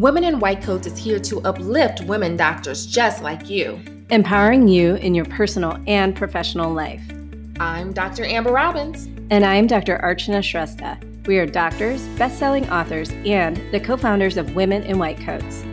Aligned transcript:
Women 0.00 0.24
in 0.24 0.40
White 0.40 0.62
Coats 0.62 0.86
is 0.86 0.96
here 0.96 1.18
to 1.20 1.42
uplift 1.42 2.00
women 2.04 2.34
doctors 2.34 2.86
just 2.86 3.22
like 3.22 3.50
you, 3.50 3.78
empowering 4.08 4.66
you 4.66 4.94
in 4.94 5.14
your 5.14 5.26
personal 5.26 5.78
and 5.86 6.16
professional 6.16 6.72
life. 6.72 7.02
I'm 7.60 7.92
Dr. 7.92 8.24
Amber 8.24 8.50
Robbins. 8.50 9.10
And 9.28 9.44
I'm 9.44 9.66
Dr. 9.66 9.98
Archana 9.98 10.40
Shrestha. 10.40 10.98
We 11.26 11.38
are 11.38 11.44
doctors, 11.44 12.00
best 12.16 12.38
selling 12.38 12.66
authors, 12.70 13.10
and 13.26 13.58
the 13.74 13.78
co 13.78 13.98
founders 13.98 14.38
of 14.38 14.54
Women 14.54 14.84
in 14.84 14.98
White 14.98 15.20
Coats. 15.20 15.64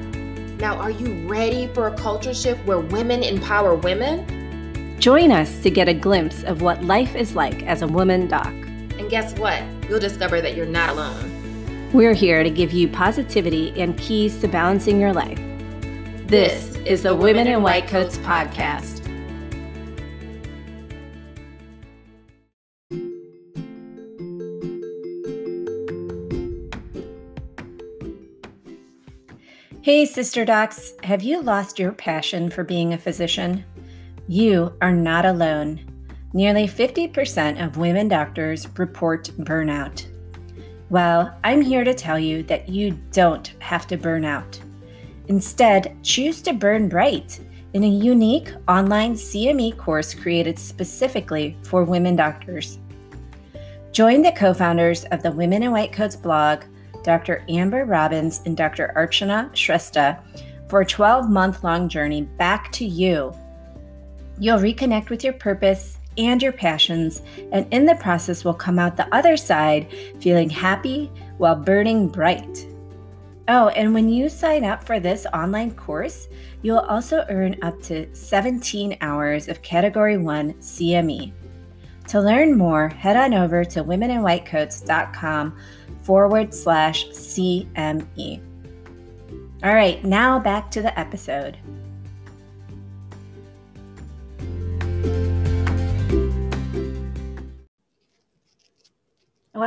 Now, 0.59 0.75
are 0.75 0.91
you 0.91 1.25
ready 1.25 1.68
for 1.68 1.88
a 1.88 1.96
culture 1.96 2.34
shift 2.34 2.59
where 2.66 2.80
women 2.82 3.23
empower 3.23 3.75
women? 3.75 5.00
Join 5.00 5.32
us 5.32 5.64
to 5.64 5.70
get 5.70 5.88
a 5.88 5.94
glimpse 5.94 6.44
of 6.44 6.62
what 6.62 6.84
life 6.84 7.16
is 7.16 7.34
like 7.34 7.64
as 7.64 7.82
a 7.82 7.88
woman 7.88 8.28
doc. 8.28 8.48
And 8.48 9.09
guess 9.09 9.39
what? 9.39 9.64
You'll 9.88 10.02
discover 10.02 10.41
that 10.41 10.54
you're 10.54 10.66
not 10.66 10.89
alone. 10.89 11.37
We're 11.94 12.14
here 12.14 12.44
to 12.44 12.50
give 12.50 12.74
you 12.74 12.90
positivity 12.90 13.72
and 13.80 13.98
keys 13.98 14.41
to 14.41 14.50
balancing 14.50 15.00
your 15.00 15.14
life. 15.14 15.40
This 16.28 16.76
is 16.86 17.04
the 17.04 17.16
Women 17.16 17.48
in 17.48 17.64
White 17.64 17.88
Coats 17.88 18.18
podcast. 18.18 19.02
Hey, 29.81 30.06
Sister 30.06 30.44
Docs, 30.44 30.92
have 31.04 31.23
you 31.23 31.42
lost 31.42 31.80
your 31.80 31.94
passion 31.94 32.50
for 32.50 32.66
being 32.66 32.92
a 32.92 32.98
physician? 32.98 33.64
You 34.28 34.73
are 34.81 34.92
not 34.92 35.26
alone. 35.26 35.80
Nearly 36.34 36.67
50% 36.67 37.66
of 37.66 37.78
women 37.78 38.09
doctors 38.09 38.67
report 38.78 39.31
burnout. 39.38 40.06
Well, 40.90 41.38
I'm 41.44 41.62
here 41.62 41.84
to 41.84 41.94
tell 41.94 42.18
you 42.18 42.44
that 42.44 42.70
you 42.70 42.91
don't 43.12 43.52
have 43.59 43.88
to 43.88 43.98
burn 43.98 44.23
out. 44.23 44.59
Instead, 45.28 45.98
choose 46.02 46.42
to 46.44 46.53
burn 46.53 46.88
bright 46.88 47.42
in 47.73 47.84
a 47.84 47.89
unique 47.89 48.53
online 48.70 49.14
CME 49.14 49.78
course 49.78 50.14
created 50.14 50.58
specifically 50.58 51.58
for 51.64 51.84
women 51.84 52.16
doctors. 52.16 52.80
Join 53.92 54.22
the 54.22 54.31
co 54.31 54.53
founders 54.53 55.03
of 55.06 55.22
the 55.22 55.31
Women 55.31 55.64
in 55.64 55.72
White 55.72 55.92
Coats 55.92 56.16
blog, 56.16 56.64
Dr. 57.04 57.44
Amber 57.50 57.83
Robbins 57.83 58.42
and 58.45 58.56
Dr. 58.56 58.94
Archana 58.95 59.52
Shrestha, 59.52 60.20
for 60.70 60.81
a 60.81 60.86
12 60.86 61.30
month 61.30 61.64
long 61.64 61.89
journey 61.89 62.22
back 62.22 62.72
to 62.73 62.86
you. 62.86 63.36
You'll 64.39 64.59
reconnect 64.59 65.09
with 65.09 65.23
your 65.23 65.33
purpose 65.33 65.97
and 66.18 66.42
your 66.42 66.52
passions, 66.52 67.22
and 67.52 67.72
in 67.73 67.86
the 67.86 67.96
process 67.96 68.44
will 68.44 68.54
come 68.54 68.80
out 68.80 68.98
the 68.98 69.14
other 69.14 69.38
side 69.38 69.88
feeling 70.20 70.50
happy 70.50 71.12
while 71.38 71.56
burning 71.56 72.08
bright. 72.08 72.68
Oh, 73.50 73.70
and 73.70 73.94
when 73.94 74.10
you 74.10 74.28
sign 74.28 74.66
up 74.66 74.84
for 74.84 75.00
this 75.00 75.26
online 75.34 75.72
course, 75.72 76.28
you'll 76.64 76.80
also 76.80 77.26
earn 77.30 77.56
up 77.62 77.82
to 77.84 78.14
17 78.14 78.98
hours 79.00 79.48
of 79.48 79.62
Category 79.62 80.18
1 80.18 80.54
CME. 80.56 81.32
To 82.10 82.22
learn 82.22 82.58
more, 82.58 82.90
head 82.90 83.16
on 83.16 83.34
over 83.34 83.64
to 83.66 83.84
womeninwhitecoats.com 83.84 85.58
forward 86.04 86.54
slash 86.54 87.08
CME. 87.08 88.42
All 89.64 89.73
right, 89.73 90.04
now 90.04 90.40
back 90.40 90.70
to 90.72 90.82
the 90.82 90.98
episode. 91.00 91.58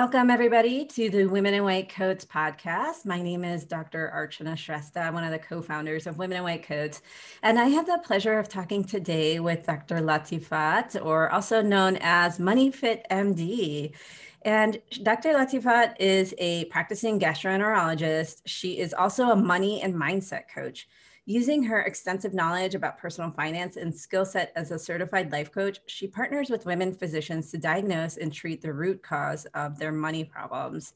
Welcome, 0.03 0.31
everybody, 0.31 0.87
to 0.87 1.11
the 1.11 1.27
Women 1.27 1.53
in 1.53 1.63
White 1.63 1.91
Coats 1.91 2.25
podcast. 2.25 3.05
My 3.05 3.21
name 3.21 3.45
is 3.45 3.67
Dr. 3.67 4.11
Archana 4.17 4.55
Shrestha, 4.55 5.13
one 5.13 5.25
of 5.25 5.31
the 5.31 5.39
co 5.39 5.61
founders 5.61 6.07
of 6.07 6.17
Women 6.17 6.39
in 6.39 6.43
White 6.43 6.63
Coats. 6.63 7.03
And 7.43 7.59
I 7.59 7.67
have 7.67 7.85
the 7.85 8.01
pleasure 8.03 8.39
of 8.39 8.49
talking 8.49 8.83
today 8.83 9.41
with 9.41 9.67
Dr. 9.67 9.97
Latifat, 9.97 11.05
or 11.05 11.29
also 11.31 11.61
known 11.61 11.99
as 12.01 12.39
Money 12.39 12.71
Fit 12.71 13.07
MD. 13.11 13.93
And 14.41 14.81
Dr. 15.03 15.35
Latifat 15.35 15.97
is 16.01 16.35
a 16.39 16.65
practicing 16.65 17.21
gastroenterologist. 17.21 18.41
She 18.47 18.79
is 18.79 18.95
also 18.95 19.25
a 19.25 19.37
money 19.37 19.83
and 19.83 19.95
mindset 19.95 20.45
coach. 20.49 20.89
Using 21.31 21.63
her 21.63 21.83
extensive 21.83 22.35
knowledge 22.35 22.75
about 22.75 22.99
personal 22.99 23.31
finance 23.31 23.77
and 23.77 23.95
skill 23.95 24.25
set 24.25 24.51
as 24.57 24.73
a 24.73 24.79
certified 24.81 25.31
life 25.31 25.53
coach, 25.53 25.79
she 25.87 26.09
partners 26.09 26.51
with 26.51 26.67
women 26.67 26.93
physicians 26.93 27.53
to 27.53 27.57
diagnose 27.57 28.17
and 28.17 28.33
treat 28.33 28.61
the 28.61 28.73
root 28.73 29.01
cause 29.01 29.47
of 29.55 29.79
their 29.79 29.93
money 29.93 30.25
problems. 30.25 30.95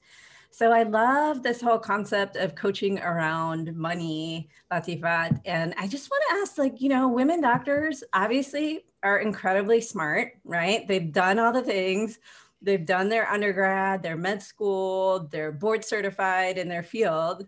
So 0.50 0.72
I 0.72 0.82
love 0.82 1.44
this 1.44 1.60
whole 1.60 1.78
concept 1.78 2.34
of 2.34 2.56
coaching 2.56 2.98
around 2.98 3.76
money, 3.76 4.48
Latifat. 4.72 5.40
And 5.44 5.72
I 5.78 5.86
just 5.86 6.10
want 6.10 6.24
to 6.28 6.36
ask, 6.38 6.58
like, 6.58 6.80
you 6.80 6.88
know, 6.88 7.06
women 7.06 7.40
doctors 7.40 8.02
obviously 8.12 8.86
are 9.04 9.20
incredibly 9.20 9.80
smart, 9.80 10.32
right? 10.42 10.84
They've 10.88 11.12
done 11.12 11.38
all 11.38 11.52
the 11.52 11.62
things. 11.62 12.18
They've 12.60 12.84
done 12.84 13.08
their 13.08 13.30
undergrad, 13.30 14.02
their 14.02 14.16
med 14.16 14.42
school, 14.42 15.28
they're 15.30 15.52
board 15.52 15.84
certified 15.84 16.58
in 16.58 16.68
their 16.68 16.82
field. 16.82 17.46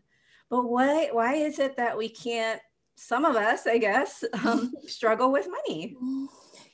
But 0.48 0.66
why 0.66 1.08
why 1.10 1.34
is 1.34 1.58
it 1.58 1.76
that 1.78 1.98
we 1.98 2.08
can't 2.08 2.60
some 2.96 3.24
of 3.24 3.36
us, 3.36 3.66
I 3.66 3.78
guess, 3.78 4.24
um, 4.44 4.72
struggle 4.86 5.30
with 5.30 5.48
money. 5.48 5.96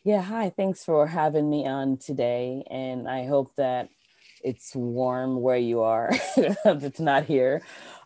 Yeah, 0.04 0.22
hi. 0.22 0.50
Thanks 0.56 0.84
for 0.84 1.06
having 1.06 1.48
me 1.50 1.66
on 1.66 1.98
today. 1.98 2.64
And 2.70 3.08
I 3.08 3.26
hope 3.26 3.54
that 3.56 3.88
it's 4.42 4.74
warm 4.74 5.40
where 5.40 5.56
you 5.56 5.82
are, 5.82 6.10
it's 6.36 7.00
not 7.00 7.24
here. 7.24 7.62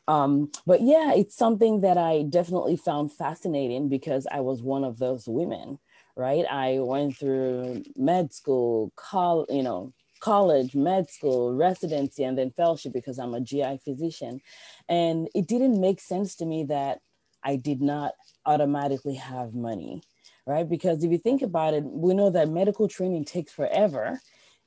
Um, 0.08 0.50
but 0.66 0.82
yeah, 0.82 1.14
it's 1.14 1.36
something 1.36 1.80
that 1.80 1.98
I 1.98 2.22
definitely 2.22 2.76
found 2.76 3.12
fascinating 3.12 3.88
because 3.88 4.26
I 4.30 4.40
was 4.40 4.62
one 4.62 4.84
of 4.84 4.98
those 4.98 5.26
women, 5.26 5.78
right? 6.16 6.44
I 6.50 6.78
went 6.80 7.16
through 7.16 7.82
med 7.96 8.32
school, 8.32 8.92
col- 8.96 9.46
you 9.48 9.62
know, 9.62 9.92
college, 10.20 10.74
med 10.74 11.10
school, 11.10 11.54
residency, 11.54 12.24
and 12.24 12.38
then 12.38 12.50
fellowship 12.50 12.92
because 12.92 13.18
I'm 13.18 13.34
a 13.34 13.40
GI 13.40 13.80
physician. 13.84 14.40
And 14.88 15.28
it 15.34 15.46
didn't 15.48 15.80
make 15.80 16.00
sense 16.00 16.36
to 16.36 16.46
me 16.46 16.64
that 16.64 17.00
I 17.46 17.54
did 17.56 17.80
not 17.80 18.12
automatically 18.44 19.14
have 19.14 19.54
money, 19.54 20.02
right? 20.46 20.68
Because 20.68 21.04
if 21.04 21.12
you 21.12 21.18
think 21.18 21.42
about 21.42 21.74
it, 21.74 21.84
we 21.84 22.12
know 22.12 22.28
that 22.30 22.48
medical 22.50 22.88
training 22.88 23.24
takes 23.24 23.52
forever. 23.52 24.20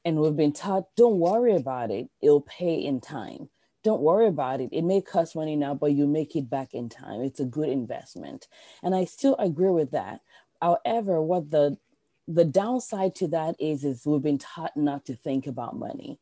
And 0.05 0.17
we've 0.17 0.35
been 0.35 0.53
taught, 0.53 0.85
don't 0.95 1.19
worry 1.19 1.57
about 1.57 1.91
it, 1.91 2.07
it'll 2.21 2.41
pay 2.41 2.75
in 2.75 3.01
time. 3.01 3.49
Don't 3.83 4.01
worry 4.01 4.27
about 4.27 4.61
it. 4.61 4.69
It 4.71 4.83
may 4.83 5.01
cost 5.01 5.35
money 5.35 5.57
now, 5.57 5.73
but 5.73 5.91
you 5.91 6.07
make 6.07 6.37
it 6.37 6.49
back 6.49 6.73
in 6.73 6.87
time. 6.87 7.21
It's 7.21 7.41
a 7.41 7.45
good 7.45 7.67
investment. 7.67 8.47
And 8.81 8.95
I 8.95 9.03
still 9.05 9.35
agree 9.37 9.71
with 9.71 9.91
that. 9.91 10.21
However, 10.61 11.21
what 11.21 11.51
the 11.51 11.77
the 12.27 12.45
downside 12.45 13.15
to 13.15 13.27
that 13.29 13.55
is 13.59 13.83
is 13.83 14.05
we've 14.05 14.21
been 14.21 14.37
taught 14.37 14.77
not 14.77 15.05
to 15.05 15.15
think 15.15 15.47
about 15.47 15.79
money 15.79 16.19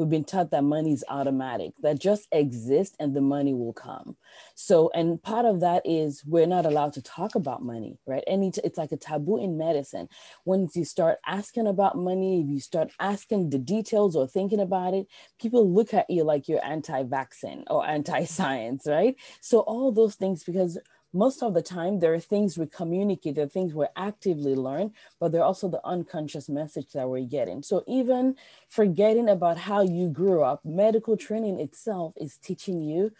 we've 0.00 0.08
been 0.08 0.24
taught 0.24 0.50
that 0.50 0.64
money 0.64 0.92
is 0.92 1.04
automatic, 1.08 1.72
that 1.82 2.00
just 2.00 2.26
exist 2.32 2.96
and 2.98 3.14
the 3.14 3.20
money 3.20 3.52
will 3.52 3.74
come. 3.74 4.16
So, 4.54 4.90
and 4.94 5.22
part 5.22 5.44
of 5.44 5.60
that 5.60 5.82
is 5.84 6.24
we're 6.24 6.46
not 6.46 6.64
allowed 6.64 6.94
to 6.94 7.02
talk 7.02 7.34
about 7.34 7.62
money, 7.62 7.98
right? 8.06 8.24
Any, 8.26 8.50
it's 8.64 8.78
like 8.78 8.92
a 8.92 8.96
taboo 8.96 9.36
in 9.36 9.58
medicine. 9.58 10.08
Once 10.46 10.74
you 10.74 10.84
start 10.84 11.18
asking 11.26 11.66
about 11.66 11.98
money, 11.98 12.40
if 12.40 12.48
you 12.48 12.60
start 12.60 12.90
asking 12.98 13.50
the 13.50 13.58
details 13.58 14.16
or 14.16 14.26
thinking 14.26 14.60
about 14.60 14.94
it, 14.94 15.06
people 15.38 15.70
look 15.70 15.92
at 15.92 16.08
you 16.08 16.24
like 16.24 16.48
you're 16.48 16.64
anti-vaccine 16.64 17.64
or 17.68 17.86
anti-science, 17.86 18.86
right? 18.86 19.16
So 19.42 19.60
all 19.60 19.92
those 19.92 20.14
things, 20.14 20.42
because 20.44 20.78
most 21.12 21.42
of 21.42 21.54
the 21.54 21.62
time 21.62 22.00
there 22.00 22.14
are 22.14 22.20
things 22.20 22.56
we 22.58 22.66
communicate 22.66 23.34
there 23.34 23.44
are 23.44 23.48
things 23.48 23.74
we 23.74 23.86
actively 23.96 24.54
learn 24.54 24.92
but 25.18 25.32
there 25.32 25.40
are 25.42 25.44
also 25.44 25.68
the 25.68 25.80
unconscious 25.84 26.48
message 26.48 26.92
that 26.92 27.08
we're 27.08 27.24
getting. 27.24 27.62
So 27.62 27.84
even 27.86 28.36
forgetting 28.68 29.28
about 29.28 29.58
how 29.58 29.82
you 29.82 30.08
grew 30.08 30.42
up 30.42 30.64
medical 30.64 31.16
training 31.16 31.60
itself 31.60 32.14
is 32.16 32.36
teaching 32.36 32.80
you 32.80 33.12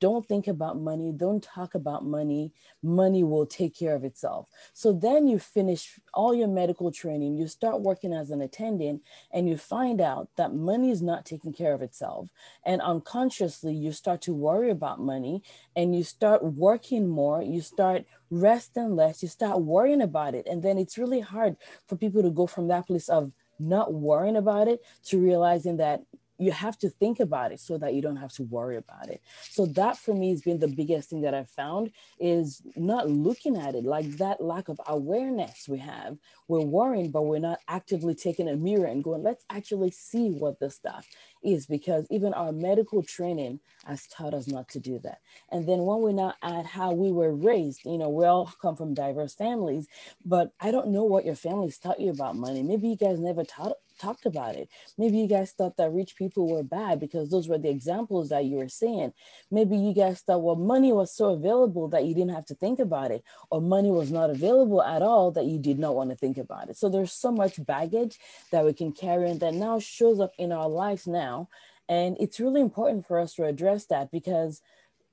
don't 0.00 0.26
think 0.26 0.48
about 0.48 0.78
money 0.78 1.12
don't 1.12 1.42
talk 1.42 1.74
about 1.74 2.04
money. 2.04 2.52
Money 2.82 3.24
will 3.24 3.46
take 3.46 3.76
care 3.76 3.94
of 3.94 4.04
itself. 4.04 4.46
So 4.72 4.92
then 4.92 5.26
you 5.26 5.38
finish 5.38 5.98
all 6.14 6.34
your 6.34 6.48
medical 6.48 6.90
training 6.92 7.36
you 7.36 7.48
start 7.48 7.80
working 7.80 8.12
as 8.12 8.30
an 8.30 8.42
attendant 8.42 9.02
and 9.32 9.48
you 9.48 9.56
find 9.56 10.00
out 10.00 10.28
that 10.36 10.54
money 10.54 10.90
is 10.90 11.02
not 11.02 11.24
taking 11.24 11.52
care 11.52 11.72
of 11.72 11.82
itself. 11.82 12.28
And 12.64 12.80
unconsciously 12.82 13.74
you 13.74 13.92
start 13.92 14.20
to 14.22 14.34
worry 14.34 14.70
about 14.70 15.00
money 15.00 15.42
and 15.74 15.96
you 15.96 16.04
start 16.04 16.44
working 16.44 17.08
more 17.08 17.21
more, 17.22 17.42
you 17.54 17.60
start 17.60 18.04
resting 18.30 18.96
less, 18.96 19.22
you 19.22 19.28
start 19.28 19.56
worrying 19.74 20.02
about 20.02 20.34
it. 20.34 20.44
And 20.50 20.62
then 20.62 20.76
it's 20.78 20.98
really 20.98 21.20
hard 21.20 21.56
for 21.86 21.96
people 21.96 22.22
to 22.22 22.30
go 22.30 22.46
from 22.46 22.68
that 22.68 22.86
place 22.86 23.08
of 23.08 23.32
not 23.58 23.94
worrying 23.94 24.36
about 24.36 24.66
it 24.68 24.80
to 25.08 25.18
realizing 25.30 25.76
that 25.76 26.02
you 26.38 26.52
have 26.52 26.78
to 26.78 26.90
think 26.90 27.20
about 27.20 27.52
it 27.52 27.60
so 27.60 27.78
that 27.78 27.94
you 27.94 28.02
don't 28.02 28.16
have 28.16 28.32
to 28.32 28.42
worry 28.44 28.76
about 28.76 29.08
it. 29.08 29.20
So 29.50 29.66
that 29.66 29.96
for 29.96 30.14
me 30.14 30.30
has 30.30 30.42
been 30.42 30.58
the 30.58 30.68
biggest 30.68 31.10
thing 31.10 31.22
that 31.22 31.34
i've 31.34 31.50
found 31.50 31.90
is 32.18 32.62
not 32.76 33.08
looking 33.10 33.56
at 33.56 33.74
it 33.74 33.84
like 33.84 34.06
that 34.18 34.40
lack 34.40 34.68
of 34.68 34.80
awareness 34.86 35.68
we 35.68 35.78
have. 35.78 36.18
We're 36.48 36.60
worrying 36.60 37.10
but 37.10 37.22
we're 37.22 37.38
not 37.38 37.60
actively 37.68 38.14
taking 38.14 38.48
a 38.48 38.56
mirror 38.56 38.86
and 38.86 39.04
going 39.04 39.22
let's 39.22 39.44
actually 39.50 39.90
see 39.90 40.30
what 40.30 40.58
this 40.60 40.74
stuff 40.76 41.06
is 41.42 41.66
because 41.66 42.06
even 42.10 42.34
our 42.34 42.52
medical 42.52 43.02
training 43.02 43.60
has 43.84 44.06
taught 44.06 44.34
us 44.34 44.46
not 44.48 44.68
to 44.70 44.80
do 44.80 44.98
that. 45.00 45.18
And 45.50 45.68
then 45.68 45.80
when 45.80 46.02
we 46.02 46.12
now 46.12 46.34
add 46.42 46.66
how 46.66 46.92
we 46.92 47.12
were 47.12 47.34
raised 47.34 47.80
you 47.84 47.98
know 47.98 48.08
we 48.08 48.24
all 48.24 48.52
come 48.60 48.76
from 48.76 48.94
diverse 48.94 49.34
families 49.34 49.86
but 50.24 50.52
i 50.60 50.70
don't 50.70 50.88
know 50.88 51.04
what 51.04 51.24
your 51.24 51.34
families 51.34 51.78
taught 51.78 52.00
you 52.00 52.10
about 52.10 52.36
money. 52.36 52.62
Maybe 52.62 52.88
you 52.88 52.96
guys 52.96 53.18
never 53.18 53.44
taught 53.44 53.72
talked 54.02 54.26
about 54.26 54.56
it. 54.56 54.68
Maybe 54.98 55.18
you 55.18 55.28
guys 55.28 55.52
thought 55.52 55.76
that 55.76 55.92
rich 55.92 56.16
people 56.16 56.48
were 56.48 56.62
bad 56.62 56.98
because 56.98 57.30
those 57.30 57.48
were 57.48 57.58
the 57.58 57.70
examples 57.70 58.30
that 58.30 58.44
you 58.44 58.56
were 58.56 58.68
seeing. 58.68 59.12
Maybe 59.50 59.76
you 59.76 59.94
guys 59.94 60.20
thought, 60.20 60.42
well, 60.42 60.56
money 60.56 60.92
was 60.92 61.14
so 61.14 61.30
available 61.30 61.88
that 61.88 62.04
you 62.04 62.14
didn't 62.14 62.34
have 62.34 62.46
to 62.46 62.54
think 62.54 62.80
about 62.80 63.10
it, 63.10 63.22
or 63.50 63.60
money 63.60 63.90
was 63.90 64.10
not 64.10 64.30
available 64.30 64.82
at 64.82 65.02
all 65.02 65.30
that 65.32 65.46
you 65.46 65.58
did 65.58 65.78
not 65.78 65.94
want 65.94 66.10
to 66.10 66.16
think 66.16 66.38
about 66.38 66.68
it. 66.68 66.76
So 66.76 66.88
there's 66.88 67.12
so 67.12 67.30
much 67.30 67.64
baggage 67.64 68.18
that 68.50 68.64
we 68.64 68.72
can 68.72 68.92
carry 68.92 69.30
and 69.30 69.40
that 69.40 69.54
now 69.54 69.78
shows 69.78 70.20
up 70.20 70.32
in 70.38 70.52
our 70.52 70.68
lives 70.68 71.06
now. 71.06 71.48
And 71.88 72.16
it's 72.20 72.40
really 72.40 72.60
important 72.60 73.06
for 73.06 73.18
us 73.18 73.34
to 73.34 73.44
address 73.44 73.86
that 73.86 74.10
because 74.10 74.62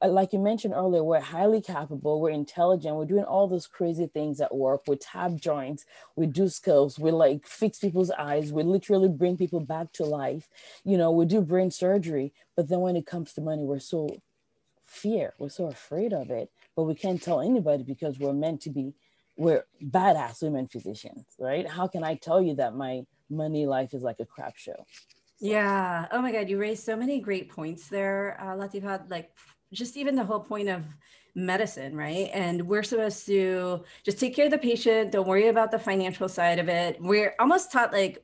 like 0.01 0.31
you 0.31 0.39
mentioned 0.39 0.73
earlier, 0.73 1.03
we're 1.03 1.19
highly 1.19 1.61
capable, 1.61 2.21
we're 2.21 2.29
intelligent, 2.29 2.95
we're 2.95 3.05
doing 3.05 3.25
all 3.25 3.47
those 3.47 3.67
crazy 3.67 4.07
things 4.07 4.39
at 4.39 4.55
work. 4.55 4.83
We 4.87 4.95
tap 4.95 5.35
joints, 5.35 5.85
we 6.15 6.25
do 6.25 6.47
skills, 6.47 6.97
we 6.97 7.11
like 7.11 7.45
fix 7.45 7.79
people's 7.79 8.11
eyes, 8.11 8.53
we 8.53 8.63
literally 8.63 9.09
bring 9.09 9.35
people 9.35 9.59
back 9.59 9.91
to 9.93 10.05
life. 10.05 10.47
You 10.85 10.97
know, 10.97 11.11
we 11.11 11.25
do 11.25 11.41
brain 11.41 11.69
surgery, 11.69 12.33
but 12.55 12.69
then 12.69 12.79
when 12.79 12.95
it 12.95 13.05
comes 13.05 13.33
to 13.33 13.41
money, 13.41 13.63
we're 13.63 13.79
so 13.79 14.21
fear, 14.85 15.33
we're 15.37 15.49
so 15.49 15.67
afraid 15.67 16.13
of 16.13 16.29
it, 16.29 16.49
but 16.75 16.83
we 16.83 16.95
can't 16.95 17.21
tell 17.21 17.41
anybody 17.41 17.83
because 17.83 18.17
we're 18.19 18.33
meant 18.33 18.61
to 18.61 18.69
be, 18.69 18.93
we're 19.37 19.65
badass 19.83 20.41
women 20.41 20.67
physicians, 20.67 21.25
right? 21.37 21.67
How 21.67 21.87
can 21.87 22.05
I 22.05 22.15
tell 22.15 22.41
you 22.41 22.55
that 22.55 22.73
my 22.73 23.01
money 23.29 23.65
life 23.65 23.93
is 23.93 24.01
like 24.01 24.19
a 24.19 24.25
crap 24.25 24.55
show? 24.55 24.85
Yeah. 25.39 26.07
Oh 26.11 26.21
my 26.21 26.31
God. 26.31 26.49
You 26.49 26.59
raised 26.59 26.83
so 26.83 26.97
many 26.97 27.21
great 27.21 27.49
points 27.49 27.87
there, 27.87 28.37
uh, 28.41 28.55
Latifa. 28.57 29.09
Like 29.09 29.31
just 29.73 29.97
even 29.97 30.15
the 30.15 30.23
whole 30.23 30.39
point 30.39 30.69
of 30.69 30.83
medicine, 31.35 31.95
right? 31.95 32.29
And 32.33 32.67
we're 32.67 32.83
supposed 32.83 33.25
to 33.27 33.83
just 34.03 34.19
take 34.19 34.35
care 34.35 34.45
of 34.45 34.51
the 34.51 34.57
patient, 34.57 35.11
don't 35.11 35.27
worry 35.27 35.47
about 35.47 35.71
the 35.71 35.79
financial 35.79 36.27
side 36.27 36.59
of 36.59 36.69
it. 36.69 36.97
We're 36.99 37.35
almost 37.39 37.71
taught 37.71 37.93
like, 37.93 38.23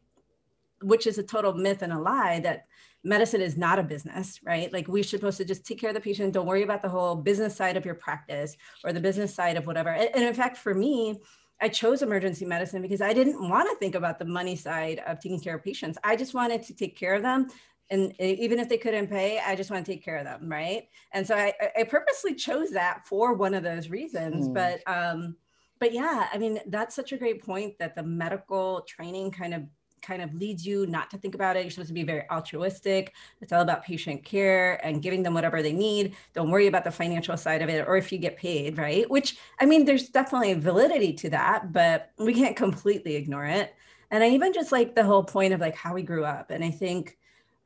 which 0.82 1.08
is 1.08 1.18
a 1.18 1.24
total 1.24 1.54
myth 1.54 1.82
and 1.82 1.94
a 1.94 2.00
lie 2.00 2.40
that 2.42 2.66
medicine 3.04 3.42
is 3.42 3.56
not 3.56 3.80
a 3.80 3.84
business, 3.84 4.40
right? 4.44 4.74
Like 4.74 4.88
we're 4.88 5.04
supposed 5.04 5.38
to 5.38 5.46
just 5.46 5.66
take 5.66 5.80
care 5.80 5.92
of 5.92 5.94
the 5.94 6.02
patient, 6.02 6.34
don't 6.34 6.48
worry 6.48 6.64
about 6.64 6.82
the 6.82 6.90
whole 6.90 7.16
business 7.16 7.56
side 7.56 7.78
of 7.78 7.86
your 7.86 7.96
practice 7.96 8.58
or 8.84 8.92
the 8.92 9.00
business 9.00 9.34
side 9.34 9.58
of 9.58 9.68
whatever. 9.68 9.90
And 9.90 10.24
in 10.24 10.34
fact, 10.34 10.58
for 10.58 10.74
me, 10.74 11.20
I 11.62 11.70
chose 11.70 12.02
emergency 12.02 12.46
medicine 12.46 12.82
because 12.82 13.02
I 13.02 13.14
didn't 13.14 13.48
want 13.48 13.70
to 13.70 13.76
think 13.78 13.96
about 13.96 14.20
the 14.20 14.26
money 14.26 14.56
side 14.56 15.02
of 15.08 15.20
taking 15.20 15.40
care 15.40 15.56
of 15.56 15.64
patients. 15.64 15.98
I 16.04 16.16
just 16.16 16.34
wanted 16.34 16.64
to 16.64 16.76
take 16.76 16.98
care 16.98 17.14
of 17.14 17.22
them 17.22 17.48
and 17.90 18.14
even 18.20 18.60
if 18.60 18.68
they 18.68 18.78
couldn't 18.78 19.08
pay 19.08 19.40
i 19.46 19.56
just 19.56 19.70
want 19.70 19.86
to 19.86 19.92
take 19.92 20.04
care 20.04 20.18
of 20.18 20.26
them 20.26 20.50
right? 20.50 20.88
And 21.14 21.26
so 21.26 21.36
i, 21.36 21.54
I 21.78 21.84
purposely 21.84 22.36
chose 22.36 22.72
that 22.72 23.08
for 23.08 23.34
one 23.34 23.54
of 23.54 23.64
those 23.64 23.90
reasons 23.90 24.48
mm. 24.48 24.54
but 24.54 24.82
um 24.92 25.36
but 25.80 25.94
yeah 25.94 26.28
i 26.34 26.38
mean 26.38 26.60
that's 26.68 26.96
such 26.96 27.12
a 27.12 27.18
great 27.18 27.44
point 27.44 27.78
that 27.80 27.96
the 27.96 28.04
medical 28.04 28.82
training 28.82 29.32
kind 29.32 29.54
of 29.54 29.64
kind 30.06 30.22
of 30.22 30.34
leads 30.36 30.66
you 30.66 30.86
not 30.88 31.10
to 31.10 31.18
think 31.18 31.36
about 31.36 31.58
it. 31.58 31.64
You're 31.64 31.72
supposed 31.72 31.88
to 31.88 31.94
be 31.94 32.04
very 32.04 32.30
altruistic. 32.30 33.14
It's 33.42 33.52
all 33.52 33.62
about 33.62 33.84
patient 33.84 34.24
care 34.24 34.80
and 34.86 35.02
giving 35.02 35.24
them 35.24 35.34
whatever 35.34 35.62
they 35.62 35.74
need. 35.74 36.16
Don't 36.34 36.52
worry 36.52 36.68
about 36.68 36.84
the 36.84 36.92
financial 36.92 37.36
side 37.36 37.62
of 37.62 37.70
it 37.70 37.88
or 37.88 37.98
if 37.98 38.12
you 38.12 38.18
get 38.18 38.38
paid 38.38 38.78
right? 38.78 39.10
Which 39.10 39.38
i 39.60 39.66
mean 39.66 39.86
there's 39.86 40.10
definitely 40.10 40.54
validity 40.54 41.14
to 41.14 41.30
that 41.32 41.74
but 41.74 42.12
we 42.18 42.34
can't 42.34 42.56
completely 42.56 43.16
ignore 43.16 43.46
it. 43.46 43.74
And 44.12 44.24
i 44.24 44.30
even 44.30 44.54
just 44.54 44.72
like 44.72 44.96
the 44.96 45.04
whole 45.04 45.24
point 45.24 45.54
of 45.54 45.60
like 45.60 45.76
how 45.76 45.94
we 45.94 46.04
grew 46.04 46.24
up. 46.24 46.52
And 46.52 46.64
i 46.64 46.72
think 46.72 47.18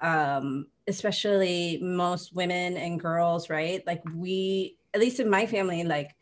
um, 0.01 0.67
especially 0.87 1.79
most 1.81 2.33
women 2.33 2.77
and 2.77 2.99
girls, 2.99 3.49
right? 3.49 3.85
Like 3.85 4.01
we, 4.15 4.77
at 4.93 4.99
least 4.99 5.19
in 5.19 5.29
my 5.29 5.45
family, 5.45 5.83
like 5.83 6.15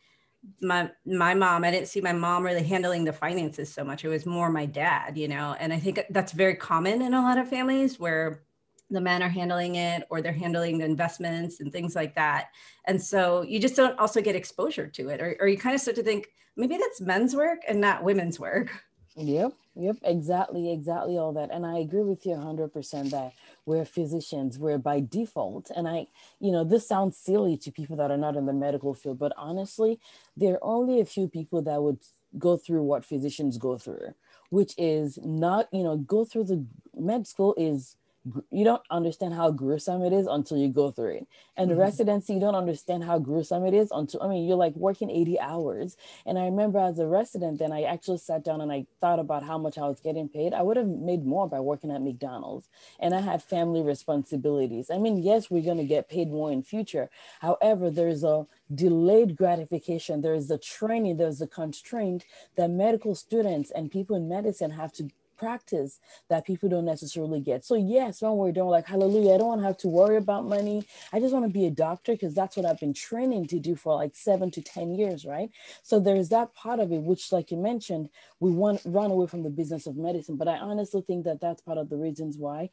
my 0.61 0.89
my 1.05 1.33
mom, 1.33 1.63
I 1.63 1.71
didn't 1.71 1.87
see 1.87 2.01
my 2.01 2.13
mom 2.13 2.43
really 2.43 2.63
handling 2.63 3.03
the 3.03 3.13
finances 3.13 3.73
so 3.73 3.83
much. 3.83 4.05
It 4.05 4.09
was 4.09 4.25
more 4.25 4.49
my 4.49 4.65
dad, 4.65 5.17
you 5.17 5.27
know. 5.27 5.55
And 5.59 5.73
I 5.73 5.79
think 5.79 6.01
that's 6.09 6.31
very 6.31 6.55
common 6.55 7.01
in 7.01 7.13
a 7.13 7.21
lot 7.21 7.37
of 7.37 7.49
families 7.49 7.99
where 7.99 8.43
the 8.89 9.01
men 9.01 9.21
are 9.21 9.29
handling 9.29 9.75
it 9.75 10.03
or 10.09 10.21
they're 10.21 10.31
handling 10.31 10.77
the 10.77 10.85
investments 10.85 11.59
and 11.59 11.71
things 11.71 11.95
like 11.95 12.15
that. 12.15 12.49
And 12.85 13.01
so 13.01 13.41
you 13.41 13.59
just 13.59 13.75
don't 13.75 13.99
also 13.99 14.21
get 14.21 14.35
exposure 14.35 14.87
to 14.87 15.09
it, 15.09 15.21
or, 15.21 15.35
or 15.41 15.47
you 15.47 15.57
kind 15.57 15.75
of 15.75 15.81
start 15.81 15.95
to 15.97 16.03
think 16.03 16.29
maybe 16.55 16.77
that's 16.77 17.01
men's 17.01 17.35
work 17.35 17.59
and 17.67 17.81
not 17.81 18.03
women's 18.03 18.39
work. 18.39 18.71
Yep, 19.19 19.53
yep, 19.75 19.97
exactly, 20.03 20.71
exactly 20.71 21.17
all 21.17 21.33
that. 21.33 21.49
And 21.51 21.65
I 21.65 21.79
agree 21.79 22.03
with 22.03 22.25
you 22.25 22.33
100% 22.33 23.11
that 23.11 23.33
we're 23.65 23.83
physicians, 23.85 24.59
we're 24.59 24.77
by 24.77 24.99
default. 24.99 25.71
And 25.75 25.87
I, 25.87 26.07
you 26.39 26.51
know, 26.51 26.63
this 26.63 26.87
sounds 26.87 27.17
silly 27.17 27.57
to 27.57 27.71
people 27.71 27.95
that 27.97 28.11
are 28.11 28.17
not 28.17 28.35
in 28.35 28.45
the 28.45 28.53
medical 28.53 28.93
field, 28.93 29.17
but 29.17 29.33
honestly, 29.35 29.99
there 30.35 30.53
are 30.55 30.63
only 30.63 31.01
a 31.01 31.05
few 31.05 31.27
people 31.27 31.63
that 31.63 31.81
would 31.81 31.97
go 32.37 32.57
through 32.57 32.83
what 32.83 33.03
physicians 33.05 33.57
go 33.57 33.77
through, 33.79 34.13
which 34.51 34.75
is 34.77 35.17
not, 35.23 35.67
you 35.73 35.83
know, 35.83 35.97
go 35.97 36.23
through 36.23 36.43
the 36.43 36.63
med 36.95 37.25
school 37.25 37.55
is 37.57 37.95
you 38.49 38.63
don't 38.63 38.81
understand 38.89 39.33
how 39.33 39.51
gruesome 39.51 40.01
it 40.03 40.13
is 40.13 40.27
until 40.27 40.57
you 40.57 40.69
go 40.69 40.91
through 40.91 41.17
it. 41.17 41.27
And 41.55 41.69
mm-hmm. 41.69 41.77
the 41.77 41.83
residency, 41.83 42.33
you 42.33 42.39
don't 42.39 42.55
understand 42.55 43.03
how 43.03 43.19
gruesome 43.19 43.65
it 43.65 43.73
is 43.73 43.89
until, 43.91 44.21
I 44.21 44.27
mean, 44.27 44.47
you're 44.47 44.57
like 44.57 44.75
working 44.75 45.09
80 45.09 45.39
hours. 45.39 45.97
And 46.25 46.37
I 46.37 46.45
remember 46.45 46.79
as 46.79 46.99
a 46.99 47.07
resident, 47.07 47.59
then 47.59 47.71
I 47.71 47.83
actually 47.83 48.17
sat 48.17 48.43
down 48.43 48.61
and 48.61 48.71
I 48.71 48.85
thought 49.01 49.19
about 49.19 49.43
how 49.43 49.57
much 49.57 49.77
I 49.77 49.87
was 49.87 49.99
getting 49.99 50.29
paid. 50.29 50.53
I 50.53 50.61
would 50.61 50.77
have 50.77 50.87
made 50.87 51.25
more 51.25 51.47
by 51.47 51.59
working 51.59 51.91
at 51.91 52.01
McDonald's. 52.01 52.69
And 52.99 53.13
I 53.13 53.21
had 53.21 53.43
family 53.43 53.81
responsibilities. 53.81 54.89
I 54.89 54.97
mean, 54.97 55.17
yes, 55.17 55.49
we're 55.49 55.63
going 55.63 55.77
to 55.77 55.85
get 55.85 56.09
paid 56.09 56.29
more 56.29 56.51
in 56.51 56.63
future. 56.63 57.09
However, 57.39 57.89
there's 57.89 58.23
a 58.23 58.45
delayed 58.73 59.35
gratification. 59.35 60.21
There's 60.21 60.47
the 60.47 60.57
training, 60.57 61.17
there's 61.17 61.39
the 61.39 61.47
constraint 61.47 62.25
that 62.55 62.69
medical 62.69 63.15
students 63.15 63.71
and 63.71 63.91
people 63.91 64.15
in 64.15 64.27
medicine 64.27 64.71
have 64.71 64.91
to 64.93 65.09
practice 65.37 65.99
that 66.29 66.45
people 66.45 66.69
don't 66.69 66.85
necessarily 66.85 67.39
get. 67.39 67.65
So 67.65 67.75
yes, 67.75 68.21
when 68.21 68.35
we're 68.35 68.51
doing 68.51 68.69
like 68.69 68.87
hallelujah, 68.87 69.35
I 69.35 69.37
don't 69.37 69.47
want 69.47 69.61
to 69.61 69.67
have 69.67 69.77
to 69.79 69.87
worry 69.87 70.17
about 70.17 70.45
money. 70.45 70.85
I 71.13 71.19
just 71.19 71.33
want 71.33 71.45
to 71.45 71.51
be 71.51 71.65
a 71.65 71.71
doctor 71.71 72.13
because 72.13 72.33
that's 72.33 72.57
what 72.57 72.65
I've 72.65 72.79
been 72.79 72.93
training 72.93 73.47
to 73.47 73.59
do 73.59 73.75
for 73.75 73.95
like 73.95 74.15
seven 74.15 74.51
to 74.51 74.61
10 74.61 74.95
years, 74.95 75.25
right? 75.25 75.49
So 75.83 75.99
there's 75.99 76.29
that 76.29 76.53
part 76.53 76.79
of 76.79 76.91
it, 76.91 77.01
which 77.01 77.31
like 77.31 77.51
you 77.51 77.57
mentioned, 77.57 78.09
we 78.39 78.51
want 78.51 78.81
run 78.85 79.11
away 79.11 79.27
from 79.27 79.43
the 79.43 79.49
business 79.49 79.87
of 79.87 79.97
medicine. 79.97 80.37
But 80.37 80.47
I 80.47 80.57
honestly 80.57 81.01
think 81.01 81.25
that 81.25 81.41
that's 81.41 81.61
part 81.61 81.77
of 81.77 81.89
the 81.89 81.97
reasons 81.97 82.37
why, 82.37 82.69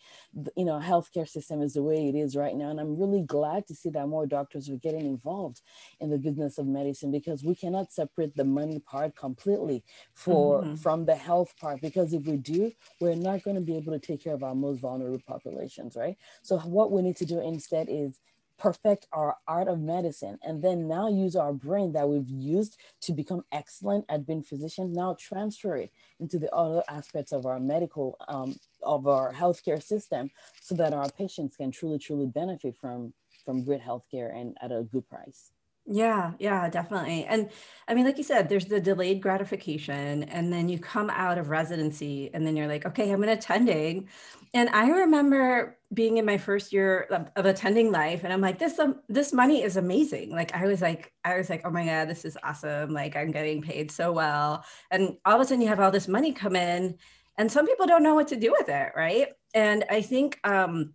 you 0.56 0.64
know, 0.64 0.78
healthcare 0.78 1.28
system 1.28 1.62
is 1.62 1.75
the 1.75 1.82
way 1.82 2.08
it 2.08 2.14
is 2.14 2.37
right 2.37 2.55
now. 2.55 2.70
And 2.70 2.81
I'm 2.81 2.99
really 2.99 3.22
glad 3.22 3.66
to 3.69 3.75
see 3.75 3.90
that 3.90 4.08
more 4.08 4.26
doctors 4.26 4.69
are 4.69 4.76
getting 4.76 5.06
involved 5.06 5.61
in 6.00 6.11
the 6.11 6.18
business 6.18 6.59
of 6.59 6.66
medicine 6.66 7.11
because 7.11 7.42
we 7.42 7.54
cannot 7.54 7.92
separate 7.92 8.37
the 8.37 8.44
money 8.44 8.78
part 8.80 9.16
completely 9.16 9.83
for 10.14 10.62
mm-hmm. 10.62 10.75
from 10.76 11.04
the 11.04 11.14
health 11.14 11.54
part 11.61 11.80
because 11.80 12.12
if 12.12 12.25
we 12.26 12.37
do 12.37 12.53
do, 12.54 12.73
we're 13.00 13.14
not 13.14 13.42
going 13.42 13.56
to 13.56 13.62
be 13.62 13.76
able 13.76 13.92
to 13.92 13.99
take 13.99 14.23
care 14.23 14.34
of 14.34 14.42
our 14.42 14.54
most 14.54 14.80
vulnerable 14.80 15.20
populations, 15.26 15.96
right? 15.96 16.16
So 16.42 16.58
what 16.58 16.90
we 16.90 17.02
need 17.02 17.16
to 17.16 17.26
do 17.26 17.40
instead 17.40 17.88
is 17.90 18.20
perfect 18.58 19.06
our 19.12 19.37
art 19.49 19.68
of 19.68 19.80
medicine 19.80 20.38
and 20.42 20.62
then 20.62 20.87
now 20.87 21.08
use 21.08 21.34
our 21.37 21.52
brain 21.52 21.92
that 21.92 22.08
we've 22.08 22.28
used 22.28 22.78
to 23.00 23.12
become 23.12 23.44
excellent 23.52 24.04
at 24.08 24.26
being 24.26 24.42
physicians 24.42 24.96
now 24.96 25.16
transfer 25.18 25.76
it 25.76 25.90
into 26.20 26.38
the 26.38 26.52
other 26.54 26.82
aspects 26.88 27.32
of 27.32 27.46
our 27.46 27.58
medical 27.58 28.16
um, 28.28 28.54
of 28.82 29.08
our 29.08 29.32
healthcare 29.32 29.82
system 29.82 30.30
so 30.61 30.75
that 30.75 30.92
our 30.92 31.08
patients 31.11 31.56
can 31.56 31.70
truly 31.70 31.99
truly 31.99 32.26
benefit 32.26 32.76
from 32.80 33.12
from 33.44 33.64
great 33.64 33.82
healthcare 33.82 34.34
and 34.34 34.56
at 34.62 34.70
a 34.70 34.82
good 34.82 35.06
price 35.08 35.50
yeah, 35.87 36.33
yeah, 36.38 36.69
definitely. 36.71 37.26
And 37.26 37.50
I 37.87 37.95
mean, 37.95 38.07
like 38.07 38.17
you 38.17 38.25
said, 38.25 38.49
there's 38.49 38.64
the 38.64 38.81
delayed 38.81 39.21
gratification, 39.21 40.23
and 40.25 40.50
then 40.50 40.69
you 40.69 40.79
come 40.79 41.11
out 41.11 41.37
of 41.37 41.50
residency, 41.50 42.31
and 42.33 42.47
then 42.47 42.57
you're 42.57 42.67
like, 42.67 42.87
okay, 42.87 43.11
I'm 43.11 43.23
an 43.23 43.29
attending. 43.29 44.09
And 44.55 44.71
I 44.71 44.88
remember 44.88 45.76
being 45.93 46.17
in 46.17 46.25
my 46.25 46.38
first 46.38 46.73
year 46.73 47.03
of, 47.11 47.29
of 47.37 47.45
attending 47.45 47.93
life, 47.93 48.25
and 48.25 48.33
I'm 48.33 48.41
like, 48.41 48.59
this 48.59 48.79
um, 48.79 49.00
this 49.09 49.35
money 49.35 49.62
is 49.62 49.76
amazing. 49.76 50.31
Like 50.31 50.55
I 50.55 50.67
was 50.67 50.81
like, 50.81 51.12
I 51.23 51.37
was 51.37 51.50
like, 51.50 51.62
oh 51.67 51.71
my 51.71 51.85
god, 51.85 52.09
this 52.09 52.25
is 52.25 52.38
awesome. 52.43 52.91
Like 52.95 53.14
I'm 53.14 53.31
getting 53.31 53.61
paid 53.61 53.91
so 53.91 54.11
well, 54.11 54.64
and 54.91 55.19
all 55.26 55.35
of 55.35 55.43
a 55.43 55.45
sudden 55.45 55.61
you 55.61 55.69
have 55.69 55.81
all 55.81 55.91
this 55.91 56.09
money 56.09 56.33
come 56.33 56.57
in, 56.57 56.97
and 57.37 57.53
some 57.53 57.67
people 57.67 57.87
don't 57.87 58.03
know 58.03 58.14
what 58.14 58.29
to 58.29 58.37
do 58.37 58.53
with 58.59 58.71
it, 58.71 58.93
right? 58.97 59.29
And 59.53 59.85
I 59.91 60.00
think 60.00 60.41
um, 60.45 60.95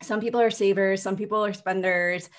some 0.00 0.20
people 0.20 0.40
are 0.40 0.50
savers, 0.50 1.02
some 1.02 1.16
people 1.16 1.44
are 1.44 1.52
spenders 1.52 2.30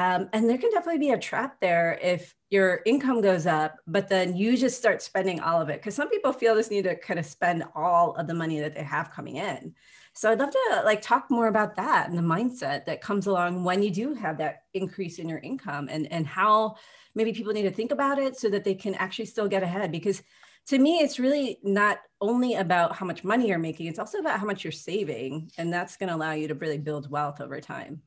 um, 0.00 0.30
and 0.32 0.48
there 0.48 0.56
can 0.56 0.70
definitely 0.70 0.98
be 0.98 1.10
a 1.10 1.18
trap 1.18 1.60
there 1.60 1.98
if 2.00 2.34
your 2.48 2.80
income 2.86 3.20
goes 3.20 3.46
up, 3.46 3.76
but 3.86 4.08
then 4.08 4.34
you 4.34 4.56
just 4.56 4.78
start 4.78 5.02
spending 5.02 5.40
all 5.40 5.60
of 5.60 5.68
it. 5.68 5.78
Because 5.78 5.94
some 5.94 6.08
people 6.08 6.32
feel 6.32 6.54
this 6.54 6.70
need 6.70 6.84
to 6.84 6.96
kind 6.96 7.20
of 7.20 7.26
spend 7.26 7.64
all 7.74 8.14
of 8.14 8.26
the 8.26 8.32
money 8.32 8.60
that 8.60 8.74
they 8.74 8.82
have 8.82 9.10
coming 9.10 9.36
in. 9.36 9.74
So 10.14 10.32
I'd 10.32 10.38
love 10.38 10.52
to 10.52 10.82
like 10.86 11.02
talk 11.02 11.30
more 11.30 11.48
about 11.48 11.76
that 11.76 12.08
and 12.08 12.16
the 12.16 12.22
mindset 12.22 12.86
that 12.86 13.02
comes 13.02 13.26
along 13.26 13.62
when 13.62 13.82
you 13.82 13.90
do 13.90 14.14
have 14.14 14.38
that 14.38 14.62
increase 14.72 15.18
in 15.18 15.28
your 15.28 15.38
income 15.40 15.90
and 15.90 16.10
and 16.10 16.26
how 16.26 16.76
maybe 17.14 17.34
people 17.34 17.52
need 17.52 17.62
to 17.62 17.70
think 17.70 17.92
about 17.92 18.18
it 18.18 18.38
so 18.38 18.48
that 18.48 18.64
they 18.64 18.74
can 18.74 18.94
actually 18.94 19.26
still 19.26 19.48
get 19.48 19.62
ahead 19.62 19.92
because 19.92 20.22
to 20.66 20.78
me 20.78 20.98
it's 20.98 21.18
really 21.18 21.58
not 21.62 21.98
only 22.20 22.54
about 22.54 22.96
how 22.96 23.06
much 23.06 23.22
money 23.22 23.48
you're 23.48 23.58
making 23.58 23.86
it's 23.86 23.98
also 23.98 24.18
about 24.18 24.40
how 24.40 24.46
much 24.46 24.64
you're 24.64 24.72
saving 24.72 25.50
and 25.58 25.72
that's 25.72 25.96
going 25.96 26.08
to 26.08 26.14
allow 26.14 26.32
you 26.32 26.48
to 26.48 26.54
really 26.54 26.78
build 26.78 27.10
wealth 27.10 27.40
over 27.40 27.60
time 27.60 28.02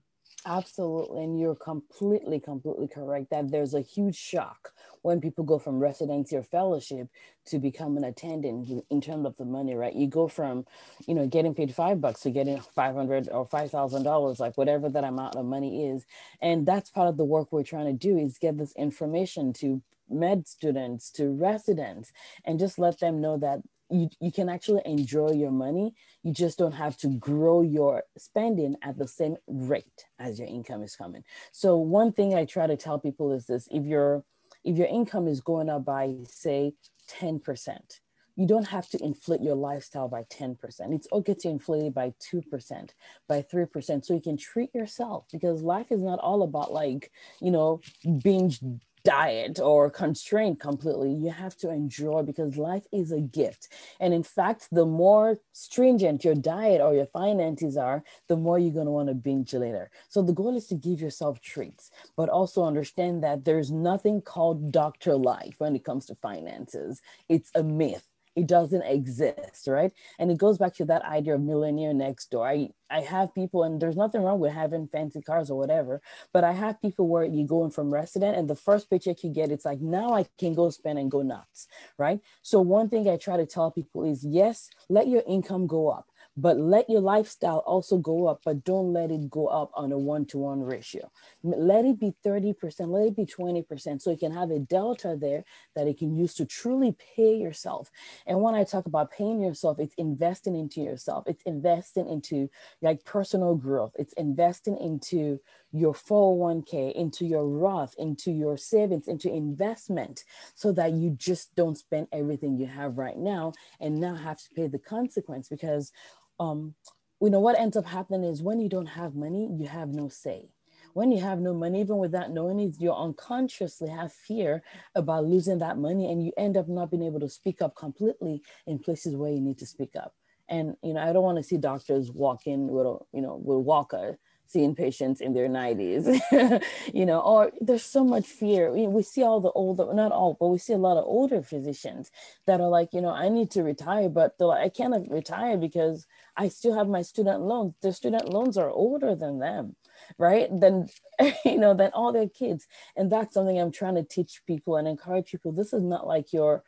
Absolutely. 0.45 1.23
And 1.23 1.39
you're 1.39 1.55
completely, 1.55 2.37
completely 2.37 2.87
correct 2.89 3.29
that 3.29 3.49
there's 3.49 3.73
a 3.73 3.79
huge 3.79 4.15
shock 4.17 4.73
when 5.01 5.21
people 5.21 5.45
go 5.45 5.57
from 5.57 5.79
residency 5.79 6.35
or 6.35 6.43
fellowship 6.43 7.07
to 7.45 7.59
become 7.59 7.95
an 7.95 8.03
attendant 8.03 8.83
in 8.89 8.99
terms 8.99 9.25
of 9.25 9.37
the 9.37 9.45
money, 9.45 9.73
right? 9.73 9.95
You 9.95 10.07
go 10.07 10.27
from, 10.27 10.65
you 11.07 11.15
know, 11.15 11.27
getting 11.27 11.55
paid 11.55 11.73
five 11.73 12.01
bucks 12.01 12.21
to 12.21 12.31
getting 12.31 12.59
500 12.59 13.29
or 13.29 13.47
$5,000, 13.47 14.39
like 14.39 14.57
whatever 14.57 14.89
that 14.89 15.05
amount 15.05 15.37
of 15.37 15.45
money 15.45 15.87
is. 15.89 16.05
And 16.41 16.65
that's 16.65 16.89
part 16.89 17.07
of 17.07 17.15
the 17.15 17.25
work 17.25 17.51
we're 17.53 17.63
trying 17.63 17.85
to 17.85 17.93
do 17.93 18.17
is 18.17 18.37
get 18.37 18.57
this 18.57 18.73
information 18.75 19.53
to 19.53 19.81
med 20.09 20.45
students, 20.47 21.09
to 21.11 21.29
residents, 21.31 22.11
and 22.43 22.59
just 22.59 22.77
let 22.77 22.99
them 22.99 23.21
know 23.21 23.37
that 23.37 23.59
you, 23.93 24.09
you 24.19 24.31
can 24.31 24.49
actually 24.49 24.81
enjoy 24.85 25.31
your 25.31 25.51
money. 25.51 25.93
You 26.23 26.33
just 26.33 26.57
don't 26.57 26.73
have 26.73 26.97
to 26.97 27.07
grow 27.07 27.61
your 27.61 28.03
spending 28.17 28.75
at 28.81 28.97
the 28.97 29.07
same 29.07 29.37
rate 29.47 30.05
as 30.19 30.39
your 30.39 30.47
income 30.47 30.83
is 30.83 30.95
coming. 30.95 31.23
So 31.51 31.77
one 31.77 32.11
thing 32.11 32.33
I 32.33 32.45
try 32.45 32.67
to 32.67 32.75
tell 32.75 32.99
people 32.99 33.31
is 33.31 33.45
this 33.45 33.67
if 33.71 33.85
your 33.85 34.23
if 34.63 34.77
your 34.77 34.87
income 34.87 35.27
is 35.27 35.41
going 35.41 35.69
up 35.69 35.85
by 35.85 36.15
say 36.29 36.73
10%, 37.19 37.99
you 38.35 38.47
don't 38.47 38.67
have 38.67 38.89
to 38.89 39.03
inflate 39.03 39.41
your 39.41 39.55
lifestyle 39.55 40.07
by 40.07 40.23
10%. 40.23 40.57
It's 40.93 41.07
okay 41.11 41.33
to 41.33 41.49
inflate 41.49 41.83
it 41.83 41.93
by 41.93 42.13
2%, 42.31 42.89
by 43.27 43.41
3%. 43.41 44.05
So 44.05 44.13
you 44.13 44.21
can 44.21 44.37
treat 44.37 44.73
yourself 44.73 45.25
because 45.31 45.61
life 45.61 45.91
is 45.91 46.01
not 46.01 46.19
all 46.19 46.43
about 46.43 46.71
like, 46.71 47.11
you 47.41 47.51
know, 47.51 47.81
binge 48.23 48.61
diet 49.03 49.59
or 49.59 49.89
constrained 49.89 50.59
completely. 50.59 51.11
You 51.11 51.31
have 51.31 51.55
to 51.57 51.69
enjoy 51.69 52.23
because 52.23 52.57
life 52.57 52.85
is 52.91 53.11
a 53.11 53.19
gift. 53.19 53.69
And 53.99 54.13
in 54.13 54.23
fact, 54.23 54.67
the 54.71 54.85
more 54.85 55.39
stringent 55.51 56.23
your 56.23 56.35
diet 56.35 56.81
or 56.81 56.93
your 56.93 57.07
finances 57.07 57.77
are, 57.77 58.03
the 58.27 58.37
more 58.37 58.59
you're 58.59 58.73
going 58.73 58.85
to 58.85 58.91
want 58.91 59.09
to 59.09 59.15
binge 59.15 59.53
later. 59.53 59.89
So 60.09 60.21
the 60.21 60.33
goal 60.33 60.55
is 60.55 60.67
to 60.67 60.75
give 60.75 61.01
yourself 61.01 61.41
treats, 61.41 61.91
but 62.15 62.29
also 62.29 62.63
understand 62.63 63.23
that 63.23 63.45
there's 63.45 63.71
nothing 63.71 64.21
called 64.21 64.71
doctor 64.71 65.15
life 65.15 65.55
when 65.57 65.75
it 65.75 65.83
comes 65.83 66.05
to 66.07 66.15
finances. 66.15 67.01
It's 67.27 67.51
a 67.55 67.63
myth 67.63 68.07
it 68.35 68.47
doesn't 68.47 68.83
exist 68.83 69.67
right? 69.67 69.91
And 70.19 70.31
it 70.31 70.37
goes 70.37 70.57
back 70.57 70.73
to 70.75 70.85
that 70.85 71.03
idea 71.03 71.35
of 71.35 71.41
millionaire 71.41 71.93
next 71.93 72.31
door. 72.31 72.47
I 72.47 72.69
i 72.93 73.01
have 73.01 73.33
people 73.33 73.63
and 73.63 73.81
there's 73.81 73.95
nothing 73.95 74.21
wrong 74.21 74.39
with 74.39 74.53
having 74.53 74.87
fancy 74.87 75.21
cars 75.21 75.49
or 75.49 75.57
whatever 75.57 76.01
but 76.31 76.43
i 76.43 76.51
have 76.51 76.81
people 76.81 77.07
where 77.07 77.23
you 77.23 77.45
go 77.45 77.63
in 77.65 77.71
from 77.71 77.93
resident 77.93 78.37
and 78.37 78.49
the 78.49 78.55
first 78.55 78.89
paycheck 78.89 79.23
you 79.23 79.31
get 79.31 79.51
it's 79.51 79.65
like 79.65 79.81
now 79.81 80.13
i 80.13 80.23
can 80.37 80.53
go 80.53 80.69
spend 80.69 80.99
and 80.99 81.09
go 81.09 81.21
nuts 81.21 81.67
right? 81.97 82.19
So 82.41 82.61
one 82.61 82.89
thing 82.89 83.09
i 83.09 83.17
try 83.17 83.37
to 83.37 83.45
tell 83.45 83.71
people 83.71 84.03
is 84.05 84.23
yes 84.23 84.69
let 84.89 85.07
your 85.07 85.23
income 85.27 85.65
go 85.65 85.89
up 85.89 86.07
but 86.35 86.57
let 86.57 86.89
your 86.89 87.01
lifestyle 87.01 87.59
also 87.59 87.97
go 87.97 88.27
up, 88.27 88.41
but 88.43 88.63
don't 88.63 88.91
let 88.91 89.11
it 89.11 89.29
go 89.29 89.47
up 89.47 89.71
on 89.75 89.91
a 89.91 89.97
one 89.97 90.25
to 90.25 90.39
one 90.39 90.61
ratio. 90.61 91.11
Let 91.43 91.85
it 91.85 91.99
be 91.99 92.15
30%, 92.25 92.55
let 92.87 93.07
it 93.07 93.15
be 93.15 93.25
20%, 93.25 94.01
so 94.01 94.11
you 94.11 94.17
can 94.17 94.31
have 94.31 94.49
a 94.49 94.59
delta 94.59 95.15
there 95.19 95.43
that 95.75 95.87
you 95.87 95.93
can 95.93 96.15
use 96.15 96.33
to 96.35 96.45
truly 96.45 96.95
pay 97.15 97.35
yourself. 97.35 97.91
And 98.25 98.41
when 98.41 98.55
I 98.55 98.63
talk 98.63 98.87
about 98.87 99.11
paying 99.11 99.41
yourself, 99.41 99.77
it's 99.79 99.93
investing 99.95 100.55
into 100.55 100.81
yourself, 100.81 101.25
it's 101.27 101.43
investing 101.43 102.09
into 102.09 102.49
like 102.81 103.05
personal 103.05 103.55
growth, 103.55 103.91
it's 103.99 104.13
investing 104.13 104.77
into 104.77 105.39
your 105.71 105.93
401k, 105.93 106.93
into 106.93 107.25
your 107.25 107.47
Roth, 107.47 107.95
into 107.97 108.31
your 108.31 108.57
savings, 108.57 109.07
into 109.07 109.31
investment, 109.31 110.23
so 110.55 110.71
that 110.71 110.93
you 110.93 111.11
just 111.11 111.55
don't 111.55 111.77
spend 111.77 112.07
everything 112.11 112.57
you 112.57 112.67
have 112.67 112.97
right 112.97 113.17
now 113.17 113.53
and 113.79 113.99
now 113.99 114.15
have 114.15 114.37
to 114.37 114.49
pay 114.55 114.67
the 114.67 114.79
consequence 114.79 115.47
because 115.49 115.91
um, 116.39 116.75
you 117.21 117.29
know 117.29 117.39
what 117.39 117.59
ends 117.59 117.77
up 117.77 117.85
happening 117.85 118.23
is 118.29 118.43
when 118.43 118.59
you 118.59 118.69
don't 118.69 118.85
have 118.85 119.15
money, 119.15 119.49
you 119.57 119.67
have 119.67 119.89
no 119.89 120.09
say. 120.09 120.49
When 120.93 121.11
you 121.11 121.21
have 121.21 121.39
no 121.39 121.53
money, 121.53 121.81
even 121.81 121.97
without 121.97 122.31
knowing 122.31 122.59
it, 122.59 122.75
you 122.79 122.93
unconsciously 122.93 123.89
have 123.89 124.13
fear 124.13 124.61
about 124.93 125.25
losing 125.25 125.57
that 125.59 125.77
money, 125.77 126.11
and 126.11 126.23
you 126.23 126.31
end 126.37 126.55
up 126.55 126.67
not 126.67 126.91
being 126.91 127.03
able 127.03 127.19
to 127.21 127.29
speak 127.29 127.61
up 127.61 127.75
completely 127.75 128.43
in 128.67 128.77
places 128.77 129.15
where 129.15 129.31
you 129.31 129.41
need 129.41 129.57
to 129.59 129.65
speak 129.65 129.95
up. 129.95 130.13
And 130.49 130.75
you 130.83 130.93
know, 130.93 131.01
I 131.01 131.13
don't 131.13 131.23
want 131.23 131.37
to 131.37 131.43
see 131.43 131.57
doctors 131.57 132.11
walk 132.11 132.45
in 132.45 132.67
with 132.67 132.85
a 132.85 132.97
you 133.11 133.21
know 133.21 133.35
with 133.35 133.65
walker 133.65 134.19
seeing 134.47 134.75
patients 134.75 135.21
in 135.21 135.33
their 135.33 135.47
90s 135.49 136.63
you 136.93 137.05
know 137.05 137.19
or 137.19 137.51
there's 137.61 137.83
so 137.83 138.03
much 138.03 138.25
fear. 138.25 138.71
We, 138.71 138.87
we 138.87 139.03
see 139.03 139.23
all 139.23 139.41
the 139.41 139.51
older 139.51 139.93
not 139.93 140.11
all 140.11 140.37
but 140.39 140.47
we 140.47 140.57
see 140.57 140.73
a 140.73 140.77
lot 140.77 140.97
of 140.97 141.05
older 141.05 141.41
physicians 141.41 142.11
that 142.45 142.61
are 142.61 142.69
like 142.69 142.93
you 142.93 143.01
know 143.01 143.09
i 143.11 143.29
need 143.29 143.51
to 143.51 143.63
retire 143.63 144.09
but 144.09 144.37
they're 144.37 144.47
like 144.47 144.63
i 144.65 144.69
cannot 144.69 145.09
retire 145.09 145.57
because 145.57 146.05
i 146.37 146.47
still 146.49 146.75
have 146.75 146.87
my 146.87 147.01
student 147.01 147.41
loans 147.41 147.73
their 147.81 147.93
student 147.93 148.29
loans 148.29 148.57
are 148.57 148.69
older 148.69 149.15
than 149.15 149.39
them 149.39 149.75
right? 150.17 150.47
Than 150.51 150.87
you 151.45 151.57
know 151.57 151.73
than 151.73 151.91
all 151.93 152.11
their 152.11 152.29
kids. 152.29 152.67
And 152.95 153.11
that's 153.11 153.33
something 153.33 153.59
i'm 153.59 153.71
trying 153.71 153.95
to 153.95 154.03
teach 154.03 154.41
people 154.45 154.77
and 154.77 154.87
encourage 154.87 155.31
people. 155.31 155.51
This 155.51 155.73
is 155.73 155.83
not 155.83 156.07
like 156.07 156.33
your 156.33 156.63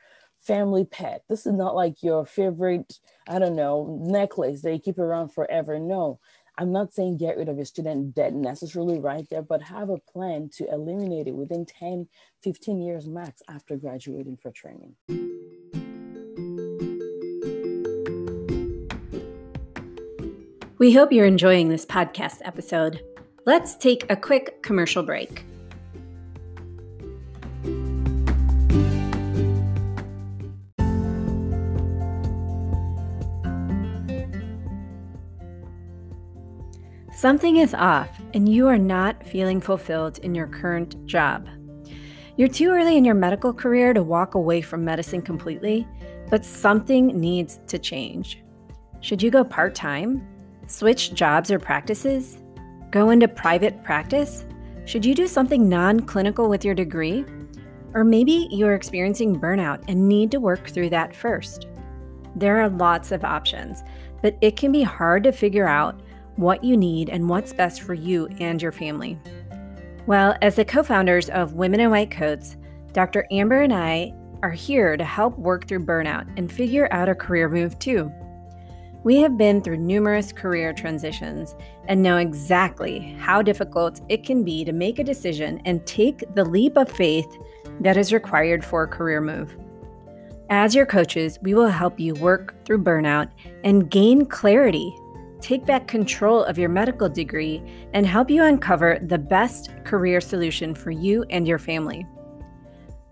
family 0.46 0.86
pet 0.86 1.24
this 1.30 1.46
is 1.46 1.54
not 1.54 1.76
like 1.76 2.04
your 2.04 2.26
favorite 2.26 3.00
i 3.28 3.40
don't 3.40 3.56
know 3.56 4.00
necklace 4.02 4.62
that 4.62 4.74
you 4.74 4.80
keep 4.80 5.00
around 5.00 5.30
forever 5.30 5.80
no 5.80 6.20
I'm 6.58 6.72
not 6.72 6.94
saying 6.94 7.18
get 7.18 7.38
rid 7.38 7.50
of 7.50 7.58
your 7.58 7.66
student 7.66 8.16
debt 8.16 8.34
necessarily 8.34 8.98
right 8.98 9.28
there, 9.30 9.42
but 9.42 9.62
have 9.64 9.90
a 9.90 9.98
plan 9.98 10.50
to 10.54 10.66
eliminate 10.72 11.28
it 11.28 11.36
within 11.36 11.66
10, 11.66 12.08
15 12.44 12.82
years 12.82 13.08
max 13.08 13.42
after 13.50 13.76
graduating 13.76 14.38
for 14.38 14.52
training. 14.52 14.96
We 20.78 20.94
hope 20.94 21.12
you're 21.12 21.26
enjoying 21.26 21.70
this 21.70 21.86
podcast 21.86 22.40
episode. 22.44 23.02
Let's 23.46 23.76
take 23.76 24.10
a 24.10 24.16
quick 24.16 24.62
commercial 24.62 25.04
break. 25.04 25.46
Something 37.26 37.58
is 37.58 37.74
off 37.74 38.22
and 38.36 38.48
you 38.48 38.68
are 38.68 38.78
not 38.78 39.26
feeling 39.26 39.60
fulfilled 39.60 40.20
in 40.20 40.36
your 40.36 40.46
current 40.46 41.04
job. 41.08 41.48
You're 42.38 42.48
too 42.48 42.70
early 42.70 42.98
in 42.98 43.04
your 43.04 43.16
medical 43.16 43.52
career 43.52 43.96
to 43.96 44.04
walk 44.04 44.36
away 44.36 44.62
from 44.62 44.86
medicine 44.86 45.24
completely, 45.24 45.88
but 46.30 46.46
something 46.46 47.20
needs 47.20 47.62
to 47.66 47.80
change. 47.80 48.44
Should 49.00 49.24
you 49.24 49.32
go 49.32 49.44
part 49.44 49.74
time? 49.74 50.22
Switch 50.68 51.16
jobs 51.16 51.50
or 51.50 51.58
practices? 51.58 52.38
Go 52.92 53.10
into 53.10 53.28
private 53.28 53.84
practice? 53.84 54.46
Should 54.86 55.04
you 55.04 55.16
do 55.16 55.26
something 55.26 55.68
non 55.68 56.02
clinical 56.02 56.48
with 56.48 56.64
your 56.64 56.76
degree? 56.76 57.26
Or 57.96 58.04
maybe 58.04 58.50
you're 58.52 58.76
experiencing 58.76 59.42
burnout 59.42 59.84
and 59.88 60.08
need 60.08 60.30
to 60.30 60.40
work 60.40 60.68
through 60.68 60.92
that 60.92 61.16
first. 61.16 61.66
There 62.36 62.60
are 62.60 62.70
lots 62.70 63.12
of 63.12 63.24
options, 63.24 63.82
but 64.22 64.38
it 64.42 64.58
can 64.58 64.72
be 64.72 64.84
hard 64.84 65.24
to 65.24 65.32
figure 65.32 65.68
out 65.68 66.00
what 66.36 66.64
you 66.64 66.76
need, 66.76 67.10
and 67.10 67.30
what's 67.30 67.54
best 67.54 67.82
for 67.82 67.94
you 67.94 68.28
and 68.40 68.62
your 68.62 68.72
family. 68.72 69.18
Well, 70.06 70.36
as 70.42 70.56
the 70.56 70.66
co 70.66 70.84
founders 70.84 71.30
of 71.30 71.54
Women 71.54 71.80
in 71.80 71.90
White 71.90 72.12
Coats, 72.12 72.58
Dr. 72.94 73.26
Amber 73.32 73.62
and 73.62 73.74
I 73.74 74.14
are 74.44 74.52
here 74.52 74.96
to 74.96 75.04
help 75.04 75.38
work 75.40 75.68
through 75.68 75.86
burnout 75.86 76.28
and 76.38 76.52
figure 76.52 76.88
out 76.92 77.10
a 77.10 77.16
career 77.16 77.50
move 77.50 77.80
too. 77.80 78.12
We 79.04 79.18
have 79.18 79.38
been 79.38 79.62
through 79.62 79.78
numerous 79.78 80.32
career 80.32 80.74
transitions 80.74 81.56
and 81.88 82.02
know 82.02 82.18
exactly 82.18 83.16
how 83.20 83.42
difficult 83.42 84.02
it 84.10 84.24
can 84.24 84.44
be 84.44 84.66
to 84.66 84.72
make 84.72 84.98
a 84.98 85.04
decision 85.04 85.62
and 85.66 85.86
take 85.86 86.24
the 86.34 86.46
leap 86.46 86.76
of 86.76 86.92
faith 86.92 87.38
that 87.82 87.98
is 87.98 88.14
required 88.14 88.64
for 88.66 88.84
a 88.84 88.88
career 88.88 89.22
move. 89.22 89.56
As 90.50 90.74
your 90.76 90.86
coaches, 90.86 91.40
we 91.42 91.54
will 91.54 91.68
help 91.68 92.00
you 92.00 92.14
work 92.16 92.56
through 92.66 92.84
burnout 92.84 93.30
and 93.64 93.90
gain 93.90 94.26
clarity 94.26 94.96
take 95.42 95.66
back 95.66 95.88
control 95.88 96.44
of 96.44 96.58
your 96.58 96.70
medical 96.70 97.10
degree, 97.10 97.62
and 97.94 98.06
help 98.06 98.30
you 98.30 98.44
uncover 98.44 99.00
the 99.02 99.18
best 99.18 99.72
career 99.84 100.22
solution 100.22 100.76
for 100.76 100.92
you 100.92 101.24
and 101.30 101.48
your 101.48 101.60
family. 101.60 102.06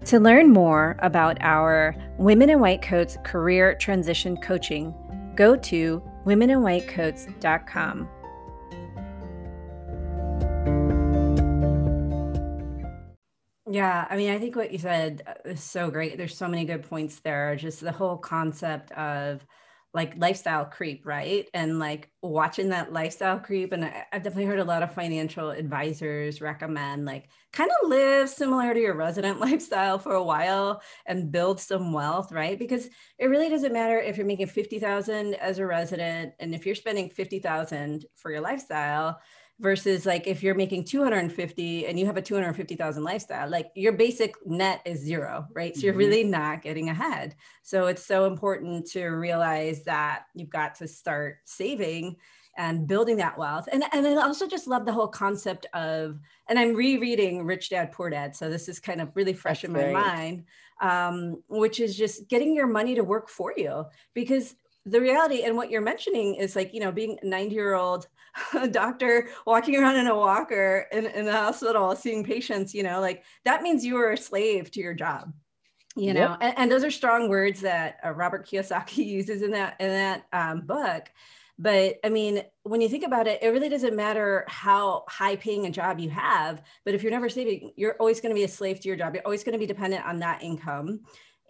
To 0.06 0.20
learn 0.20 0.50
more 0.50 0.98
about 1.00 1.38
our 1.42 1.96
Women 2.18 2.50
in 2.50 2.60
White 2.60 2.82
Coats 2.82 3.18
career 3.24 3.76
transition 3.76 4.36
coaching, 4.38 4.94
go 5.36 5.56
to 5.56 6.04
womeninwhitecoats.com. 6.26 8.10
Yeah, 13.74 14.06
I 14.08 14.18
mean, 14.18 14.30
I 14.30 14.38
think 14.38 14.56
what 14.56 14.72
you 14.72 14.78
said 14.78 15.24
is 15.46 15.64
so 15.64 15.90
great. 15.90 16.18
There's 16.18 16.38
so 16.38 16.48
many 16.48 16.64
good 16.64 16.84
points 16.84 17.22
there. 17.22 17.56
Just 17.56 17.80
the 17.80 17.92
whole 17.92 18.18
concept 18.18 18.92
of 18.92 19.44
like 19.94 20.18
lifestyle 20.18 20.66
creep, 20.66 21.06
right? 21.06 21.48
And 21.54 21.78
like 21.78 22.10
watching 22.24 22.70
that 22.70 22.92
lifestyle 22.92 23.40
creep. 23.40 23.74
And 23.74 23.86
I, 23.86 24.06
have 24.12 24.24
definitely 24.24 24.46
heard 24.46 24.60
a 24.60 24.64
lot 24.64 24.82
of 24.82 24.94
financial 24.94 25.52
advisors 25.52 26.42
recommend 26.42 27.06
like 27.06 27.30
kind 27.52 27.70
of 27.70 27.90
live 27.90 28.28
similar 28.28 28.74
to 28.74 28.80
your 28.80 28.96
resident 28.96 29.40
lifestyle 29.42 30.00
for 30.00 30.16
a 30.16 30.24
while 30.24 30.82
and 31.06 31.32
build 31.32 31.60
some 31.60 31.94
wealth, 31.94 32.32
right? 32.32 32.58
Because 32.58 32.90
it 33.20 33.28
really 33.28 33.50
doesn't 33.50 33.74
matter 33.74 34.00
if 34.00 34.18
you're 34.18 34.26
making 34.26 34.48
50,000 34.48 35.36
as 35.36 35.60
a 35.60 35.66
resident 35.66 36.34
and 36.40 36.56
if 36.56 36.66
you're 36.66 36.74
spending 36.74 37.10
50,000 37.10 38.06
for 38.16 38.32
your 38.32 38.42
lifestyle, 38.42 39.20
versus 39.60 40.06
like 40.06 40.28
if 40.28 40.44
you're 40.44 40.56
making 40.56 40.84
250 40.84 41.88
and 41.88 42.00
you 42.00 42.06
have 42.06 42.18
a 42.18 42.22
250,000 42.22 43.04
lifestyle, 43.04 43.50
like 43.50 43.72
your 43.76 43.94
basic 43.94 44.36
net 44.46 44.82
is 44.86 45.00
zero, 45.00 45.48
right? 45.54 45.76
So 45.76 45.82
you're 45.82 45.94
mm-hmm. 45.94 46.00
really 46.00 46.24
not 46.24 46.62
getting 46.62 46.90
ahead. 46.90 47.36
So 47.62 47.88
it's 47.88 48.06
so 48.06 48.26
important 48.26 48.88
to 48.92 49.06
realize 49.08 49.84
that 49.84 50.24
you've 50.34 50.50
got 50.50 50.76
to 50.76 50.88
start 50.88 51.38
saving 51.46 52.18
and 52.58 52.88
building 52.88 53.18
that 53.18 53.38
wealth. 53.38 53.68
And, 53.72 53.84
and 53.94 54.06
I 54.06 54.16
also 54.16 54.48
just 54.48 54.68
love 54.68 54.86
the 54.86 54.92
whole 54.92 55.08
concept 55.08 55.66
of, 55.74 56.20
and 56.48 56.60
I'm 56.60 56.76
rereading 56.76 57.46
Rich 57.46 57.70
Dad 57.70 57.92
Poor 57.92 58.10
Dad. 58.10 58.36
So 58.36 58.50
this 58.50 58.70
is 58.70 58.80
kind 58.80 59.02
of 59.02 59.10
really 59.16 59.34
fresh 59.34 59.62
That's 59.62 59.70
in 59.70 59.74
my 59.74 59.84
great. 59.84 59.94
mind, 59.94 60.44
um, 60.82 61.42
which 61.48 61.80
is 61.80 61.98
just 61.98 62.28
getting 62.30 62.56
your 62.56 62.68
money 62.68 62.96
to 62.96 63.04
work 63.04 63.30
for 63.30 63.54
you. 63.58 63.86
Because 64.14 64.56
the 64.86 65.00
reality 65.00 65.44
and 65.44 65.56
what 65.56 65.70
you're 65.70 65.82
mentioning 65.82 66.36
is 66.36 66.56
like, 66.56 66.74
you 66.74 66.80
know, 66.80 66.92
being 66.92 67.18
a 67.22 67.26
90 67.26 67.56
year 67.56 67.74
old 67.74 68.08
doctor 68.72 69.30
walking 69.46 69.78
around 69.78 69.96
in 69.96 70.08
a 70.08 70.16
walker 70.16 70.88
in, 70.92 71.06
in 71.08 71.26
the 71.26 71.32
hospital 71.32 71.96
seeing 71.96 72.24
patients, 72.24 72.74
you 72.74 72.84
know, 72.84 73.00
like 73.00 73.24
that 73.46 73.62
means 73.62 73.86
you 73.86 73.98
are 73.98 74.12
a 74.12 74.18
slave 74.18 74.72
to 74.72 74.80
your 74.80 74.94
job 74.94 75.34
you 75.96 76.14
know? 76.14 76.32
Yep. 76.32 76.38
and, 76.42 76.54
and, 76.58 76.72
those 76.72 76.84
are 76.84 76.92
strong 76.92 77.30
words 77.30 77.62
that 77.62 77.98
uh, 78.04 78.12
robert 78.12 78.48
kiyosaki 78.48 79.06
uses 79.06 79.42
in 79.42 79.52
that 79.52 79.76
in 79.80 79.90
that 79.90 80.26
um, 80.34 80.62
book. 80.62 81.10
But 81.60 81.98
i 82.04 82.10
mean 82.10 82.44
when 82.64 82.82
you 82.82 82.90
think 82.90 83.04
about 83.04 83.28
it 83.28 83.44
it 83.44 83.50
really 83.50 83.70
doesn't 83.70 83.96
matter 83.96 84.44
how 84.48 85.04
high 85.08 85.36
paying 85.36 85.68
a 85.68 85.72
job 85.72 86.00
you 86.00 86.10
have 86.10 86.64
but 86.84 86.96
if 86.96 87.04
you're 87.04 87.12
never 87.12 87.30
saving 87.30 87.74
you're 87.76 87.96
always 88.00 88.20
going 88.22 88.32
to 88.32 88.36
be 88.36 88.44
a 88.44 88.48
slave 88.48 88.80
to 88.80 88.88
your 88.88 88.98
job. 88.98 89.14
You're 89.14 89.24
always 89.24 89.44
going 89.44 89.54
to 89.54 89.60
be 89.60 89.68
dependent 89.68 90.04
on 90.06 90.20
that 90.20 90.42
income 90.42 91.02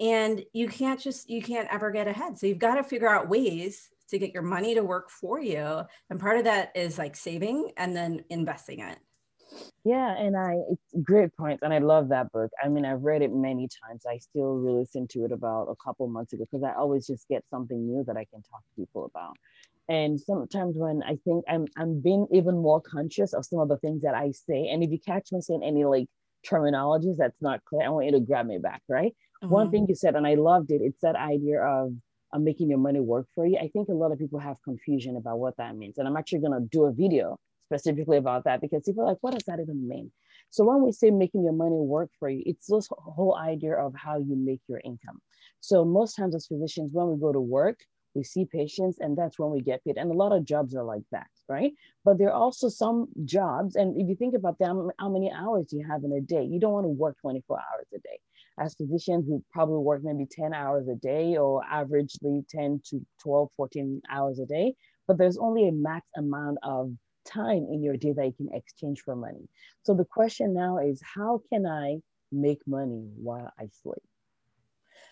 and 0.03 0.43
you 0.51 0.67
can't 0.67 0.99
just 0.99 1.29
you 1.29 1.41
can't 1.41 1.67
ever 1.71 1.89
get 1.89 2.07
ahead 2.07 2.37
so 2.37 2.45
you've 2.45 2.59
got 2.59 2.75
to 2.75 2.83
figure 2.83 3.09
out 3.09 3.29
ways 3.29 3.89
to 4.09 4.19
get 4.19 4.33
your 4.33 4.43
money 4.43 4.75
to 4.75 4.83
work 4.83 5.09
for 5.09 5.39
you. 5.39 5.81
And 6.09 6.19
part 6.19 6.37
of 6.37 6.43
that 6.43 6.71
is 6.75 6.97
like 6.97 7.15
saving 7.15 7.71
and 7.77 7.95
then 7.95 8.23
investing 8.29 8.79
it. 8.79 8.99
Yeah, 9.85 10.15
and 10.17 10.35
I 10.35 10.55
it's 10.69 11.03
great 11.03 11.35
points, 11.37 11.61
and 11.63 11.73
I 11.73 11.77
love 11.77 12.09
that 12.09 12.31
book. 12.31 12.51
I 12.63 12.69
mean, 12.69 12.85
I've 12.85 13.03
read 13.03 13.21
it 13.21 13.31
many 13.31 13.67
times. 13.83 14.03
I 14.07 14.17
still 14.17 14.55
re-listened 14.55 15.09
to 15.11 15.25
it 15.25 15.31
about 15.31 15.67
a 15.69 15.75
couple 15.75 16.07
months 16.07 16.33
ago 16.33 16.45
because 16.49 16.63
I 16.63 16.73
always 16.73 17.05
just 17.05 17.27
get 17.27 17.43
something 17.49 17.87
new 17.87 18.03
that 18.05 18.17
I 18.17 18.25
can 18.25 18.41
talk 18.43 18.61
to 18.61 18.81
people 18.81 19.05
about. 19.05 19.35
And 19.89 20.19
sometimes 20.19 20.75
when 20.77 21.03
I 21.03 21.17
think 21.23 21.45
I'm 21.47 21.67
I'm 21.77 22.01
being 22.01 22.27
even 22.31 22.57
more 22.57 22.81
conscious 22.81 23.33
of 23.33 23.45
some 23.45 23.59
of 23.59 23.69
the 23.69 23.77
things 23.77 24.01
that 24.01 24.15
I 24.15 24.31
say, 24.31 24.69
and 24.69 24.83
if 24.83 24.91
you 24.91 24.99
catch 24.99 25.31
me 25.31 25.41
saying 25.41 25.63
any 25.63 25.85
like 25.85 26.07
terminologies 26.45 27.17
that's 27.17 27.41
not 27.41 27.63
clear, 27.65 27.85
I 27.85 27.89
want 27.89 28.05
you 28.05 28.11
to 28.13 28.19
grab 28.19 28.45
me 28.45 28.57
back, 28.57 28.81
right? 28.87 29.15
Mm-hmm. 29.43 29.53
One 29.53 29.71
thing 29.71 29.85
you 29.87 29.95
said, 29.95 30.15
and 30.15 30.27
I 30.27 30.35
loved 30.35 30.71
it. 30.71 30.81
It's 30.81 31.01
that 31.01 31.15
idea 31.15 31.61
of 31.61 31.93
uh, 32.33 32.39
making 32.39 32.69
your 32.69 32.79
money 32.79 32.99
work 32.99 33.27
for 33.35 33.45
you. 33.45 33.57
I 33.57 33.67
think 33.67 33.89
a 33.89 33.93
lot 33.93 34.11
of 34.11 34.19
people 34.19 34.39
have 34.39 34.57
confusion 34.63 35.17
about 35.17 35.39
what 35.39 35.57
that 35.57 35.75
means. 35.75 35.97
And 35.97 36.07
I'm 36.07 36.17
actually 36.17 36.39
going 36.39 36.59
to 36.59 36.67
do 36.71 36.85
a 36.85 36.91
video 36.91 37.37
specifically 37.65 38.17
about 38.17 38.43
that 38.45 38.61
because 38.61 38.83
people 38.83 39.03
are 39.03 39.07
like, 39.07 39.17
what 39.21 39.33
does 39.33 39.43
that 39.47 39.59
even 39.59 39.87
mean? 39.87 40.11
So 40.49 40.63
when 40.63 40.83
we 40.83 40.91
say 40.91 41.09
making 41.09 41.43
your 41.43 41.53
money 41.53 41.79
work 41.79 42.11
for 42.19 42.29
you, 42.29 42.43
it's 42.45 42.67
this 42.67 42.87
whole 42.91 43.35
idea 43.35 43.73
of 43.75 43.93
how 43.95 44.17
you 44.17 44.35
make 44.35 44.61
your 44.67 44.81
income. 44.83 45.19
So 45.61 45.83
most 45.83 46.15
times 46.15 46.35
as 46.35 46.45
physicians, 46.45 46.91
when 46.93 47.07
we 47.07 47.19
go 47.19 47.31
to 47.31 47.39
work, 47.39 47.79
we 48.15 48.23
see 48.23 48.45
patients 48.45 48.97
and 48.99 49.17
that's 49.17 49.39
when 49.39 49.51
we 49.51 49.61
get 49.61 49.83
paid. 49.83 49.97
And 49.97 50.11
a 50.11 50.15
lot 50.15 50.31
of 50.31 50.45
jobs 50.45 50.75
are 50.75 50.83
like 50.83 51.03
that, 51.11 51.27
right? 51.49 51.73
But 52.05 52.17
there 52.17 52.29
are 52.29 52.41
also 52.41 52.69
some 52.69 53.07
jobs, 53.25 53.75
and 53.75 53.99
if 53.99 54.07
you 54.07 54.15
think 54.15 54.35
about 54.35 54.59
them, 54.59 54.89
how 54.99 55.09
many 55.09 55.31
hours 55.31 55.71
you 55.71 55.85
have 55.89 56.03
in 56.03 56.13
a 56.13 56.21
day, 56.21 56.43
you 56.43 56.59
don't 56.59 56.73
want 56.73 56.85
to 56.85 56.89
work 56.89 57.17
24 57.21 57.57
hours 57.57 57.87
a 57.93 57.99
day 57.99 58.19
as 58.59 58.75
physicians 58.75 59.25
who 59.27 59.43
probably 59.51 59.79
work 59.79 60.01
maybe 60.03 60.27
10 60.29 60.53
hours 60.53 60.87
a 60.87 60.95
day 60.95 61.37
or 61.37 61.63
averagely 61.71 62.43
10 62.49 62.81
to 62.85 63.05
12, 63.21 63.49
14 63.57 64.01
hours 64.09 64.39
a 64.39 64.45
day, 64.45 64.75
but 65.07 65.17
there's 65.17 65.37
only 65.37 65.67
a 65.67 65.71
max 65.71 66.05
amount 66.17 66.57
of 66.63 66.91
time 67.25 67.67
in 67.71 67.81
your 67.81 67.97
day 67.97 68.13
that 68.13 68.25
you 68.25 68.33
can 68.33 68.53
exchange 68.53 69.01
for 69.01 69.15
money. 69.15 69.47
So 69.83 69.93
the 69.93 70.05
question 70.05 70.53
now 70.53 70.77
is 70.77 71.01
how 71.01 71.41
can 71.51 71.65
I 71.65 71.99
make 72.31 72.59
money 72.67 73.09
while 73.15 73.51
I 73.59 73.69
sleep? 73.81 74.03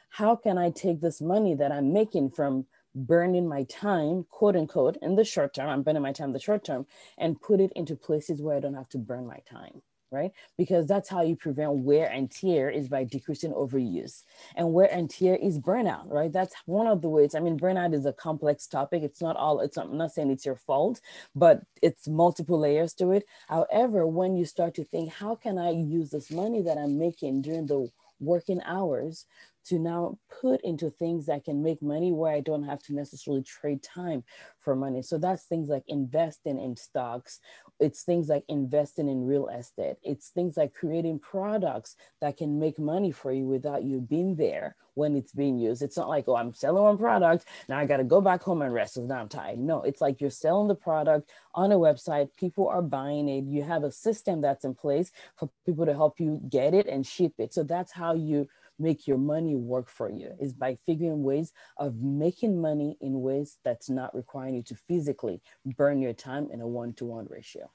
How 0.09 0.35
can 0.35 0.57
I 0.57 0.71
take 0.71 0.99
this 0.99 1.21
money 1.21 1.55
that 1.55 1.71
I'm 1.71 1.93
making 1.93 2.31
from 2.31 2.65
burning 2.95 3.47
my 3.47 3.63
time, 3.65 4.25
quote 4.29 4.55
unquote, 4.55 4.97
in 5.01 5.15
the 5.15 5.23
short 5.23 5.53
term, 5.53 5.69
I'm 5.69 5.83
burning 5.83 6.01
my 6.01 6.11
time 6.13 6.33
the 6.33 6.39
short 6.39 6.63
term, 6.63 6.85
and 7.17 7.41
put 7.41 7.59
it 7.59 7.71
into 7.75 7.95
places 7.95 8.41
where 8.41 8.57
I 8.57 8.59
don't 8.59 8.73
have 8.73 8.89
to 8.89 8.97
burn 8.97 9.27
my 9.27 9.39
time? 9.49 9.81
right? 10.11 10.31
Because 10.57 10.85
that's 10.87 11.09
how 11.09 11.21
you 11.21 11.35
prevent 11.35 11.71
wear 11.71 12.11
and 12.11 12.29
tear 12.29 12.69
is 12.69 12.89
by 12.89 13.05
decreasing 13.05 13.53
overuse. 13.53 14.23
And 14.55 14.73
wear 14.73 14.93
and 14.93 15.09
tear 15.09 15.35
is 15.35 15.57
burnout, 15.57 16.09
right? 16.11 16.31
That's 16.31 16.53
one 16.65 16.87
of 16.87 17.01
the 17.01 17.09
ways. 17.09 17.33
I 17.33 17.39
mean, 17.39 17.57
burnout 17.57 17.93
is 17.93 18.05
a 18.05 18.13
complex 18.13 18.67
topic. 18.67 19.03
It's 19.03 19.21
not 19.21 19.37
all, 19.37 19.61
it's 19.61 19.77
not, 19.77 19.87
I'm 19.87 19.97
not 19.97 20.11
saying 20.11 20.29
it's 20.29 20.45
your 20.45 20.57
fault, 20.57 20.99
but 21.33 21.61
it's 21.81 22.07
multiple 22.07 22.59
layers 22.59 22.93
to 22.95 23.11
it. 23.11 23.23
However, 23.47 24.05
when 24.05 24.35
you 24.35 24.45
start 24.45 24.75
to 24.75 24.83
think, 24.83 25.11
how 25.13 25.35
can 25.35 25.57
I 25.57 25.71
use 25.71 26.09
this 26.09 26.29
money 26.29 26.61
that 26.61 26.77
I'm 26.77 26.99
making 26.99 27.41
during 27.43 27.65
the 27.65 27.89
working 28.19 28.61
hours 28.65 29.25
to 29.65 29.79
now 29.79 30.17
put 30.41 30.61
into 30.63 30.89
things 30.89 31.25
that 31.27 31.45
can 31.45 31.61
make 31.61 31.81
money 31.81 32.11
where 32.11 32.33
I 32.33 32.39
don't 32.39 32.63
have 32.63 32.81
to 32.83 32.93
necessarily 32.93 33.43
trade 33.43 33.83
time 33.83 34.23
for 34.59 34.75
money. 34.75 35.01
So 35.01 35.17
that's 35.17 35.43
things 35.43 35.69
like 35.69 35.83
investing 35.87 36.59
in 36.59 36.75
stocks. 36.75 37.39
It's 37.79 38.03
things 38.03 38.29
like 38.29 38.43
investing 38.47 39.09
in 39.09 39.25
real 39.25 39.47
estate. 39.49 39.97
It's 40.03 40.29
things 40.29 40.57
like 40.57 40.73
creating 40.73 41.19
products 41.19 41.95
that 42.21 42.37
can 42.37 42.59
make 42.59 42.79
money 42.79 43.11
for 43.11 43.31
you 43.31 43.45
without 43.45 43.83
you 43.83 43.99
being 43.99 44.35
there 44.35 44.75
when 44.93 45.15
it's 45.15 45.31
being 45.31 45.57
used. 45.57 45.81
It's 45.81 45.97
not 45.97 46.09
like, 46.09 46.25
oh, 46.27 46.35
I'm 46.35 46.53
selling 46.53 46.83
one 46.83 46.97
product. 46.97 47.45
Now 47.69 47.79
I 47.79 47.85
got 47.85 47.97
to 47.97 48.03
go 48.03 48.21
back 48.21 48.43
home 48.43 48.61
and 48.61 48.73
rest 48.73 48.95
because 48.95 49.09
now 49.09 49.19
I'm 49.19 49.29
tired. 49.29 49.59
No, 49.59 49.81
it's 49.83 50.01
like 50.01 50.21
you're 50.21 50.29
selling 50.29 50.67
the 50.67 50.75
product 50.75 51.31
on 51.55 51.71
a 51.71 51.77
website. 51.77 52.29
People 52.37 52.67
are 52.67 52.81
buying 52.81 53.29
it. 53.29 53.45
You 53.45 53.63
have 53.63 53.83
a 53.83 53.91
system 53.91 54.41
that's 54.41 54.65
in 54.65 54.75
place 54.75 55.11
for 55.37 55.49
people 55.65 55.85
to 55.85 55.93
help 55.93 56.19
you 56.19 56.41
get 56.49 56.73
it 56.73 56.87
and 56.87 57.05
ship 57.05 57.33
it. 57.37 57.53
So 57.53 57.63
that's 57.63 57.91
how 57.91 58.13
you 58.13 58.47
make 58.81 59.07
your 59.07 59.17
money 59.17 59.55
work 59.55 59.89
for 59.89 60.09
you 60.09 60.31
is 60.39 60.53
by 60.53 60.77
figuring 60.85 61.23
ways 61.23 61.53
of 61.77 61.95
making 62.01 62.59
money 62.59 62.97
in 63.01 63.21
ways 63.21 63.57
that's 63.63 63.89
not 63.89 64.13
requiring 64.15 64.55
you 64.55 64.63
to 64.63 64.75
physically 64.87 65.41
burn 65.77 66.01
your 66.01 66.13
time 66.13 66.49
in 66.51 66.61
a 66.61 66.67
one-to-one 66.67 67.27
ratio. 67.29 67.69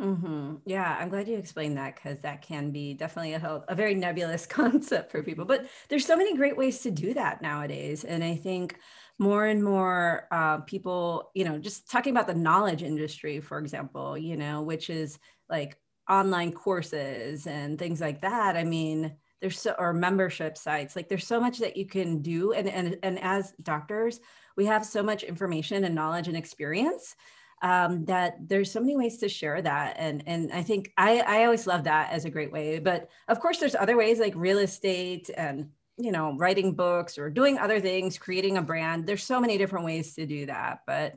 Mm-hmm. 0.00 0.56
Yeah, 0.64 0.96
I'm 0.98 1.08
glad 1.08 1.26
you 1.26 1.36
explained 1.36 1.76
that 1.76 1.96
because 1.96 2.20
that 2.20 2.40
can 2.40 2.70
be 2.70 2.94
definitely 2.94 3.32
a, 3.32 3.64
a 3.66 3.74
very 3.74 3.94
nebulous 3.94 4.46
concept 4.60 5.10
for 5.10 5.22
people. 5.22 5.44
But 5.44 5.66
there's 5.88 6.06
so 6.06 6.16
many 6.16 6.36
great 6.36 6.56
ways 6.56 6.80
to 6.82 6.90
do 6.90 7.14
that 7.14 7.42
nowadays, 7.42 8.04
and 8.04 8.22
I 8.22 8.36
think 8.36 8.78
more 9.18 9.46
and 9.46 9.62
more 9.62 10.28
uh, 10.30 10.58
people, 10.58 11.32
you 11.34 11.44
know, 11.44 11.58
just 11.58 11.90
talking 11.90 12.12
about 12.12 12.28
the 12.28 12.34
knowledge 12.34 12.84
industry, 12.84 13.40
for 13.40 13.58
example, 13.58 14.16
you 14.16 14.36
know, 14.36 14.62
which 14.62 14.88
is 14.88 15.18
like 15.50 15.76
online 16.08 16.52
courses 16.52 17.48
and 17.48 17.78
things 17.78 18.00
like 18.00 18.20
that. 18.22 18.56
I 18.56 18.62
mean, 18.62 19.16
there's 19.40 19.60
so 19.60 19.74
or 19.78 19.92
membership 19.92 20.56
sites 20.56 20.96
like 20.96 21.08
there's 21.08 21.26
so 21.26 21.40
much 21.40 21.58
that 21.58 21.76
you 21.76 21.86
can 21.86 22.20
do 22.20 22.52
and 22.52 22.68
and, 22.68 22.98
and 23.02 23.18
as 23.20 23.52
doctors 23.62 24.20
we 24.56 24.64
have 24.64 24.84
so 24.84 25.02
much 25.02 25.22
information 25.22 25.84
and 25.84 25.94
knowledge 25.94 26.28
and 26.28 26.36
experience 26.36 27.16
um, 27.60 28.04
that 28.04 28.36
there's 28.48 28.70
so 28.70 28.80
many 28.80 28.96
ways 28.96 29.18
to 29.18 29.28
share 29.28 29.60
that 29.62 29.96
and 29.98 30.22
and 30.26 30.52
i 30.52 30.62
think 30.62 30.92
i 30.96 31.20
i 31.20 31.44
always 31.44 31.66
love 31.66 31.84
that 31.84 32.10
as 32.12 32.24
a 32.24 32.30
great 32.30 32.52
way 32.52 32.78
but 32.78 33.08
of 33.28 33.40
course 33.40 33.58
there's 33.58 33.74
other 33.74 33.96
ways 33.96 34.18
like 34.18 34.34
real 34.36 34.58
estate 34.58 35.30
and 35.36 35.68
you 35.98 36.12
know 36.12 36.36
writing 36.36 36.72
books 36.72 37.18
or 37.18 37.28
doing 37.28 37.58
other 37.58 37.80
things 37.80 38.18
creating 38.18 38.56
a 38.56 38.62
brand. 38.62 39.06
There's 39.06 39.24
so 39.24 39.40
many 39.40 39.58
different 39.58 39.84
ways 39.84 40.14
to 40.14 40.26
do 40.26 40.46
that 40.46 40.80
but 40.86 41.16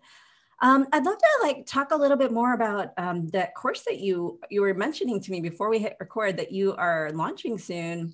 um, 0.62 0.88
I'd 0.94 1.06
love 1.06 1.18
to 1.18 1.40
like 1.42 1.66
talk 1.66 1.92
a 1.92 1.96
little 1.96 2.18
bit 2.18 2.32
more 2.32 2.54
about 2.54 2.90
um, 2.98 3.28
that 3.30 3.56
course 3.56 3.82
that 3.82 4.00
you 4.00 4.40
you 4.50 4.62
were 4.62 4.74
mentioning 4.74 5.20
to 5.20 5.32
me 5.32 5.42
before 5.42 5.70
we 5.70 5.80
hit 5.80 5.98
record 6.00 6.38
that 6.38 6.52
you 6.52 6.76
are 6.76 7.12
launching 7.14 7.58
soon, 7.58 8.14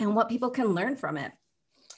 and 0.00 0.16
what 0.16 0.28
people 0.28 0.50
can 0.50 0.68
learn 0.68 0.96
from 0.96 1.16
it. 1.16 1.32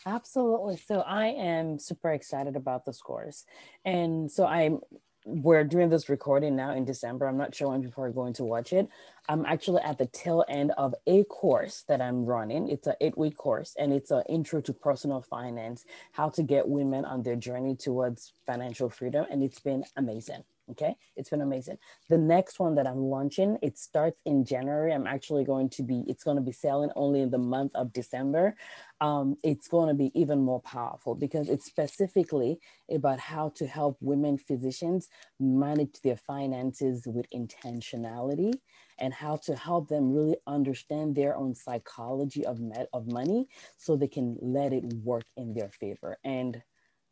Absolutely. 0.06 0.76
So 0.76 1.00
I 1.00 1.28
am 1.28 1.78
super 1.78 2.12
excited 2.12 2.56
about 2.56 2.84
this 2.84 3.00
course, 3.00 3.44
and 3.84 4.30
so 4.30 4.44
I'm 4.44 4.80
we're 5.24 5.64
doing 5.64 5.88
this 5.88 6.08
recording 6.08 6.54
now 6.54 6.72
in 6.72 6.84
December. 6.84 7.26
I'm 7.26 7.38
not 7.38 7.54
sure 7.54 7.68
when 7.68 7.82
people 7.82 8.04
are 8.04 8.10
going 8.10 8.34
to 8.34 8.44
watch 8.44 8.72
it. 8.72 8.88
I'm 9.28 9.46
actually 9.46 9.82
at 9.82 9.98
the 9.98 10.06
tail 10.06 10.44
end 10.48 10.72
of 10.76 10.94
a 11.06 11.24
course 11.24 11.84
that 11.88 12.00
I'm 12.00 12.26
running. 12.26 12.68
It's 12.68 12.86
an 12.86 12.94
eight 13.00 13.16
week 13.16 13.36
course 13.36 13.74
and 13.78 13.92
it's 13.92 14.10
an 14.10 14.22
intro 14.28 14.60
to 14.60 14.72
personal 14.72 15.22
finance, 15.22 15.84
how 16.12 16.28
to 16.30 16.42
get 16.42 16.68
women 16.68 17.04
on 17.04 17.22
their 17.22 17.36
journey 17.36 17.74
towards 17.74 18.34
financial 18.46 18.90
freedom. 18.90 19.24
And 19.30 19.42
it's 19.42 19.60
been 19.60 19.84
amazing. 19.96 20.44
Okay, 20.70 20.96
it's 21.14 21.28
been 21.28 21.42
amazing. 21.42 21.76
The 22.08 22.16
next 22.16 22.58
one 22.58 22.74
that 22.76 22.86
I'm 22.86 23.02
launching, 23.02 23.58
it 23.60 23.76
starts 23.76 24.18
in 24.24 24.46
January. 24.46 24.94
I'm 24.94 25.06
actually 25.06 25.44
going 25.44 25.68
to 25.70 25.82
be, 25.82 26.04
it's 26.06 26.24
going 26.24 26.38
to 26.38 26.42
be 26.42 26.52
selling 26.52 26.90
only 26.96 27.20
in 27.20 27.30
the 27.30 27.38
month 27.38 27.72
of 27.74 27.92
December. 27.92 28.56
Um, 29.02 29.36
it's 29.42 29.68
going 29.68 29.88
to 29.88 29.94
be 29.94 30.10
even 30.18 30.40
more 30.40 30.62
powerful 30.62 31.14
because 31.14 31.50
it's 31.50 31.66
specifically 31.66 32.58
about 32.90 33.20
how 33.20 33.50
to 33.56 33.66
help 33.66 33.98
women 34.00 34.38
physicians 34.38 35.08
manage 35.38 36.00
their 36.02 36.16
finances 36.16 37.06
with 37.06 37.26
intentionality 37.34 38.54
and 38.98 39.12
how 39.12 39.36
to 39.36 39.54
help 39.56 39.88
them 39.88 40.14
really 40.14 40.36
understand 40.46 41.14
their 41.14 41.36
own 41.36 41.54
psychology 41.54 42.46
of 42.46 42.60
met, 42.60 42.88
of 42.94 43.06
money 43.06 43.48
so 43.76 43.96
they 43.96 44.08
can 44.08 44.38
let 44.40 44.72
it 44.72 44.84
work 45.04 45.26
in 45.36 45.52
their 45.52 45.68
favor. 45.68 46.16
And 46.24 46.62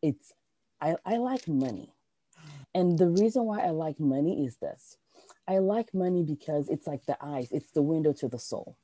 it's, 0.00 0.32
I, 0.80 0.96
I 1.04 1.18
like 1.18 1.46
money 1.46 1.92
and 2.74 2.98
the 2.98 3.08
reason 3.08 3.44
why 3.44 3.60
I 3.60 3.70
like 3.70 4.00
money 4.00 4.44
is 4.46 4.56
this 4.56 4.96
I 5.48 5.58
like 5.58 5.92
money 5.94 6.22
because 6.22 6.68
it's 6.68 6.86
like 6.86 7.06
the 7.06 7.16
eyes, 7.20 7.48
it's 7.52 7.70
the 7.72 7.82
window 7.82 8.12
to 8.14 8.28
the 8.28 8.38
soul, 8.38 8.76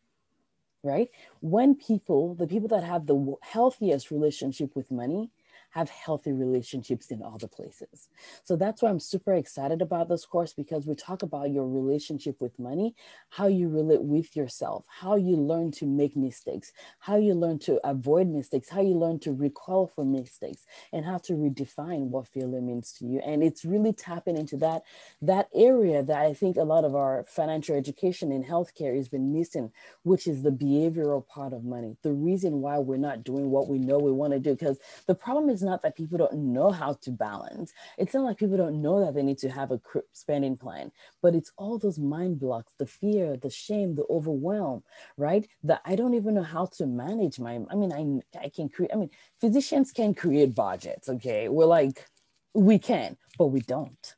right? 0.83 1.11
When 1.40 1.75
people, 1.75 2.35
the 2.35 2.47
people 2.47 2.68
that 2.68 2.85
have 2.85 3.07
the 3.07 3.35
healthiest 3.42 4.11
relationship 4.11 4.77
with 4.77 4.90
money, 4.90 5.31
have 5.71 5.91
healthy 5.91 6.33
relationships 6.33 7.11
in 7.11 7.23
other 7.23 7.47
places. 7.47 8.09
So 8.45 8.57
that's 8.57 8.83
why 8.83 8.91
I'm 8.91 9.01
super 9.01 9.35
excited 9.35 9.83
about 9.83 10.09
this 10.09 10.25
course 10.25 10.53
because 10.53 10.87
we 10.87 10.95
talk 10.95 11.23
about 11.23 11.51
your 11.51 11.69
relationship 11.69 12.41
with 12.41 12.59
money, 12.59 12.95
how 13.31 13.47
you 13.47 13.69
relate 13.69 14.03
with 14.03 14.35
yourself, 14.35 14.85
how 14.89 15.17
you 15.17 15.37
learn 15.37 15.71
to 15.73 15.87
make 15.87 16.17
mistakes, 16.17 16.73
how 17.01 17.17
you 17.17 17.35
learn 17.35 17.59
to 17.61 17.79
avoid 17.87 18.29
mistakes, 18.29 18.69
how 18.69 18.81
you 18.81 18.95
learn 18.95 19.19
to 19.21 19.33
recoil 19.33 19.87
from 19.87 20.13
mistakes, 20.13 20.65
and 20.93 21.05
how 21.05 21.19
to 21.19 21.35
redefine 21.35 22.09
what 22.09 22.27
failure 22.27 22.61
means 22.61 22.93
to 22.93 23.07
you. 23.07 23.21
And 23.25 23.43
it's 23.43 23.65
really 23.65 23.93
tapping 23.93 24.37
into 24.37 24.57
that 24.59 24.83
that 25.23 25.49
area 25.55 26.03
that 26.03 26.19
I 26.19 26.35
think 26.35 26.57
a 26.57 26.63
lot 26.63 26.85
of 26.85 26.95
our 26.95 27.25
financial 27.29 27.77
education 27.77 28.33
in 28.33 28.45
healthcare 28.45 28.97
has 28.97 29.09
been 29.09 29.33
missing, 29.33 29.73
which 30.03 30.27
is 30.27 30.43
the 30.43 30.51
behavioral 30.51 31.27
part 31.27 31.53
of 31.53 31.65
money. 31.65 31.97
The 32.03 32.13
reason 32.13 32.61
why 32.61 32.79
we're 32.79 32.97
not 32.97 33.25
doing 33.25 33.51
what 33.51 33.69
we 33.69 33.79
know 33.79 33.99
we 33.99 34.13
want 34.13 34.33
to 34.33 34.39
do, 34.39 34.53
because 34.53 34.79
the 35.07 35.15
problem 35.15 35.51
is 35.51 35.58
not 35.62 35.83
that 35.83 35.97
people 35.97 36.18
don't 36.18 36.53
know 36.53 36.71
how 36.71 36.94
to 36.94 37.11
balance. 37.11 37.73
It's 37.97 38.14
not 38.14 38.25
like 38.25 38.38
people 38.38 38.57
don't 38.57 38.83
know 38.83 39.05
that 39.05 39.14
they 39.14 39.23
need 39.23 39.38
to 39.38 39.51
have 39.51 39.71
a 39.71 39.81
spending 40.12 40.57
plan, 40.57 40.92
but 41.23 41.35
it's 41.35 41.53
all 41.57 41.79
those 41.79 41.99
mind 41.99 42.40
blocks, 42.40 42.73
the 42.79 42.87
fear, 42.87 43.37
the 43.37 43.51
shame, 43.51 43.94
the 43.94 44.05
overwhelm, 44.11 44.83
right? 45.16 45.49
That 45.64 45.81
I 45.85 45.97
don't 45.97 46.14
even 46.14 46.35
know 46.35 46.42
how 46.42 46.66
to 46.77 46.87
manage 46.87 47.38
my, 47.38 47.61
I 47.71 47.75
mean, 47.75 48.23
I, 48.35 48.38
I 48.44 48.49
can 48.49 48.68
create, 48.68 48.92
I 48.92 48.97
mean, 48.97 49.11
physicians 49.40 49.92
can 49.92 50.14
create 50.14 50.55
budgets, 50.55 51.09
okay? 51.09 51.49
We're 51.49 51.66
like, 51.66 52.07
we 52.55 52.79
can, 52.79 53.16
but 53.38 53.47
we 53.47 53.61
don't. 53.61 54.14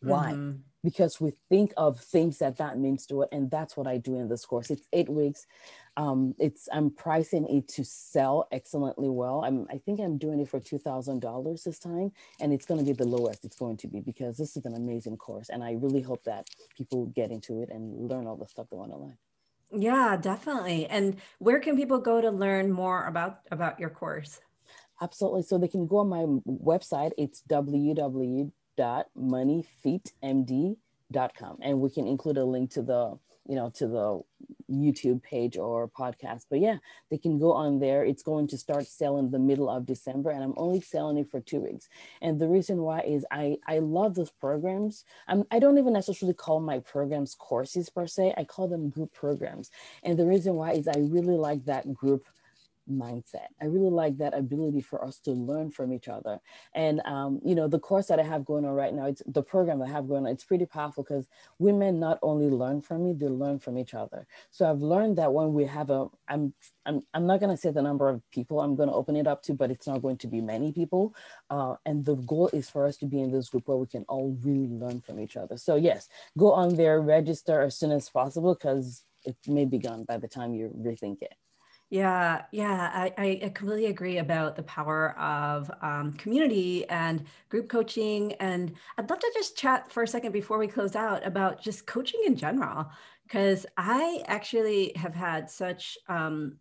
Why? 0.00 0.32
Mm-hmm 0.32 0.60
because 0.84 1.20
we 1.20 1.32
think 1.48 1.72
of 1.78 1.98
things 1.98 2.38
that 2.38 2.58
that 2.58 2.78
means 2.78 3.06
to 3.06 3.22
it 3.22 3.30
and 3.32 3.50
that's 3.50 3.76
what 3.76 3.86
i 3.86 3.96
do 3.96 4.18
in 4.18 4.28
this 4.28 4.44
course. 4.44 4.70
It's 4.70 4.86
eight 4.92 5.08
weeks. 5.08 5.46
Um, 5.96 6.34
it's 6.38 6.68
i'm 6.72 6.90
pricing 6.90 7.46
it 7.48 7.66
to 7.68 7.84
sell 7.84 8.46
excellently 8.52 9.08
well. 9.08 9.42
I'm 9.44 9.66
i 9.70 9.78
think 9.78 9.98
i'm 10.00 10.18
doing 10.18 10.38
it 10.40 10.48
for 10.48 10.60
$2000 10.60 11.64
this 11.64 11.78
time 11.78 12.12
and 12.40 12.52
it's 12.52 12.66
going 12.66 12.78
to 12.78 12.86
be 12.86 12.92
the 12.92 13.06
lowest 13.06 13.44
it's 13.44 13.56
going 13.56 13.78
to 13.78 13.88
be 13.88 14.00
because 14.00 14.36
this 14.36 14.56
is 14.56 14.64
an 14.66 14.74
amazing 14.74 15.16
course 15.16 15.48
and 15.48 15.64
i 15.64 15.72
really 15.72 16.02
hope 16.02 16.22
that 16.24 16.48
people 16.76 17.06
get 17.06 17.30
into 17.30 17.62
it 17.62 17.70
and 17.70 18.08
learn 18.10 18.26
all 18.26 18.36
the 18.36 18.46
stuff 18.46 18.66
they 18.70 18.76
want 18.76 18.92
to 18.92 18.98
learn. 18.98 19.16
Yeah 19.72 20.16
definitely. 20.16 20.86
And 20.86 21.16
where 21.38 21.60
can 21.60 21.76
people 21.76 21.98
go 21.98 22.20
to 22.20 22.30
learn 22.30 22.70
more 22.70 23.06
about 23.06 23.40
about 23.50 23.80
your 23.80 23.90
course? 23.90 24.40
Absolutely. 25.00 25.42
So 25.42 25.58
they 25.58 25.68
can 25.68 25.86
go 25.86 25.98
on 25.98 26.08
my 26.08 26.24
website. 26.46 27.10
It's 27.18 27.42
www 27.50 28.52
www.moneyfitmd.com 28.78 31.58
and 31.60 31.80
we 31.80 31.90
can 31.90 32.06
include 32.06 32.38
a 32.38 32.44
link 32.44 32.70
to 32.70 32.82
the 32.82 33.18
you 33.46 33.54
know 33.54 33.70
to 33.70 33.86
the 33.86 34.20
youtube 34.70 35.22
page 35.22 35.58
or 35.58 35.88
podcast. 35.88 36.46
But 36.48 36.60
yeah 36.60 36.78
they 37.10 37.18
can 37.18 37.38
go 37.38 37.52
on 37.52 37.78
there. 37.78 38.04
It's 38.04 38.22
going 38.22 38.46
to 38.48 38.58
start 38.58 38.86
selling 38.86 39.30
the 39.30 39.38
middle 39.38 39.68
of 39.68 39.86
december 39.86 40.30
and 40.30 40.42
i'm 40.42 40.54
only 40.56 40.80
selling 40.80 41.18
it 41.18 41.30
for 41.30 41.40
two 41.40 41.60
weeks. 41.60 41.88
And 42.22 42.40
the 42.40 42.48
reason 42.48 42.78
why 42.78 43.00
is 43.00 43.26
i 43.30 43.58
i 43.66 43.78
love 43.78 44.14
those 44.14 44.30
programs. 44.30 45.04
I'm, 45.28 45.44
i 45.50 45.58
don't 45.58 45.78
even 45.78 45.92
necessarily 45.92 46.34
call 46.34 46.60
my 46.60 46.78
programs 46.80 47.34
courses 47.34 47.90
per 47.90 48.06
se. 48.06 48.34
I 48.36 48.44
call 48.44 48.68
them 48.68 48.88
group 48.88 49.12
programs. 49.12 49.70
And 50.02 50.18
the 50.18 50.26
reason 50.26 50.54
why 50.54 50.72
is 50.72 50.88
i 50.88 50.96
really 50.96 51.36
like 51.36 51.64
that 51.66 51.92
group 51.92 52.24
mindset. 52.90 53.48
I 53.60 53.66
really 53.66 53.90
like 53.90 54.18
that 54.18 54.34
ability 54.34 54.80
for 54.80 55.04
us 55.04 55.18
to 55.20 55.32
learn 55.32 55.70
from 55.70 55.92
each 55.92 56.08
other. 56.08 56.40
And 56.74 57.00
um, 57.04 57.40
you 57.44 57.54
know, 57.54 57.68
the 57.68 57.78
course 57.78 58.06
that 58.06 58.20
I 58.20 58.22
have 58.22 58.44
going 58.44 58.64
on 58.64 58.72
right 58.72 58.92
now, 58.92 59.06
it's 59.06 59.22
the 59.26 59.42
program 59.42 59.82
I 59.82 59.88
have 59.88 60.08
going 60.08 60.26
on, 60.26 60.32
it's 60.32 60.44
pretty 60.44 60.66
powerful 60.66 61.02
because 61.02 61.28
women 61.58 61.98
not 61.98 62.18
only 62.22 62.48
learn 62.48 62.82
from 62.82 63.04
me, 63.04 63.12
they 63.12 63.28
learn 63.28 63.58
from 63.58 63.78
each 63.78 63.94
other. 63.94 64.26
So 64.50 64.68
I've 64.68 64.80
learned 64.80 65.18
that 65.18 65.32
when 65.32 65.52
we 65.52 65.64
have 65.64 65.90
a 65.90 66.08
I'm 66.28 66.54
I'm 66.86 67.02
I'm 67.14 67.26
not 67.26 67.40
gonna 67.40 67.56
say 67.56 67.70
the 67.70 67.82
number 67.82 68.08
of 68.08 68.22
people 68.30 68.60
I'm 68.60 68.76
gonna 68.76 68.94
open 68.94 69.16
it 69.16 69.26
up 69.26 69.42
to, 69.44 69.54
but 69.54 69.70
it's 69.70 69.86
not 69.86 70.02
going 70.02 70.18
to 70.18 70.26
be 70.26 70.40
many 70.40 70.72
people. 70.72 71.14
Uh, 71.50 71.76
and 71.86 72.04
the 72.04 72.16
goal 72.16 72.48
is 72.52 72.68
for 72.70 72.86
us 72.86 72.96
to 72.98 73.06
be 73.06 73.20
in 73.20 73.30
this 73.30 73.48
group 73.48 73.68
where 73.68 73.76
we 73.76 73.86
can 73.86 74.04
all 74.08 74.36
really 74.42 74.68
learn 74.68 75.00
from 75.00 75.20
each 75.20 75.36
other. 75.36 75.56
So 75.56 75.76
yes, 75.76 76.08
go 76.36 76.52
on 76.52 76.76
there, 76.76 77.00
register 77.00 77.62
as 77.62 77.76
soon 77.76 77.92
as 77.92 78.08
possible 78.08 78.54
because 78.54 79.04
it 79.24 79.36
may 79.46 79.64
be 79.64 79.78
gone 79.78 80.04
by 80.04 80.18
the 80.18 80.28
time 80.28 80.54
you 80.54 80.70
rethink 80.76 81.22
it. 81.22 81.34
Yeah, 81.90 82.42
yeah, 82.50 82.90
I, 82.92 83.40
I 83.44 83.48
completely 83.54 83.86
agree 83.86 84.18
about 84.18 84.56
the 84.56 84.62
power 84.64 85.16
of 85.18 85.70
um, 85.80 86.12
community 86.14 86.88
and 86.88 87.24
group 87.50 87.68
coaching. 87.68 88.32
And 88.34 88.72
I'd 88.98 89.08
love 89.08 89.20
to 89.20 89.30
just 89.34 89.56
chat 89.56 89.92
for 89.92 90.02
a 90.02 90.08
second 90.08 90.32
before 90.32 90.58
we 90.58 90.66
close 90.66 90.96
out 90.96 91.24
about 91.24 91.62
just 91.62 91.86
coaching 91.86 92.20
in 92.26 92.34
general, 92.36 92.90
because 93.24 93.64
I 93.76 94.24
actually 94.26 94.92
have 94.96 95.14
had 95.14 95.48
such 95.48 95.96
um, 96.08 96.56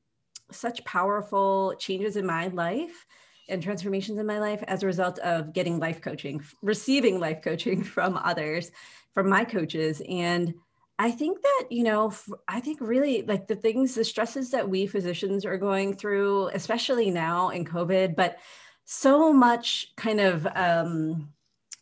such 0.51 0.83
powerful 0.85 1.73
changes 1.79 2.15
in 2.15 2.25
my 2.27 2.47
life 2.49 3.05
and 3.49 3.63
transformations 3.63 4.19
in 4.19 4.25
my 4.27 4.39
life 4.39 4.63
as 4.67 4.83
a 4.83 4.85
result 4.85 5.17
of 5.19 5.53
getting 5.53 5.79
life 5.79 6.01
coaching, 6.01 6.43
receiving 6.61 7.19
life 7.19 7.41
coaching 7.41 7.81
from 7.95 8.17
others, 8.17 8.71
from 9.13 9.29
my 9.29 9.43
coaches, 9.45 10.01
and 10.07 10.53
I 10.99 11.11
think 11.11 11.41
that, 11.41 11.65
you 11.71 11.83
know, 11.83 12.13
I 12.47 12.59
think 12.59 12.79
really 12.79 13.23
like 13.23 13.47
the 13.47 13.55
things, 13.55 13.95
the 13.95 14.05
stresses 14.05 14.51
that 14.51 14.69
we 14.69 14.85
physicians 14.85 15.43
are 15.45 15.57
going 15.57 15.95
through, 15.95 16.49
especially 16.49 17.09
now 17.09 17.49
in 17.49 17.65
COVID, 17.65 18.15
but 18.15 18.37
so 18.85 19.33
much 19.33 19.87
kind 19.97 20.19
of 20.19 20.47
um, 20.55 21.33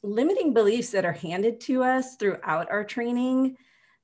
limiting 0.04 0.54
beliefs 0.54 0.92
that 0.92 1.06
are 1.06 1.12
handed 1.12 1.60
to 1.62 1.84
us 1.84 2.16
throughout 2.16 2.72
our 2.72 2.84
training 2.84 3.58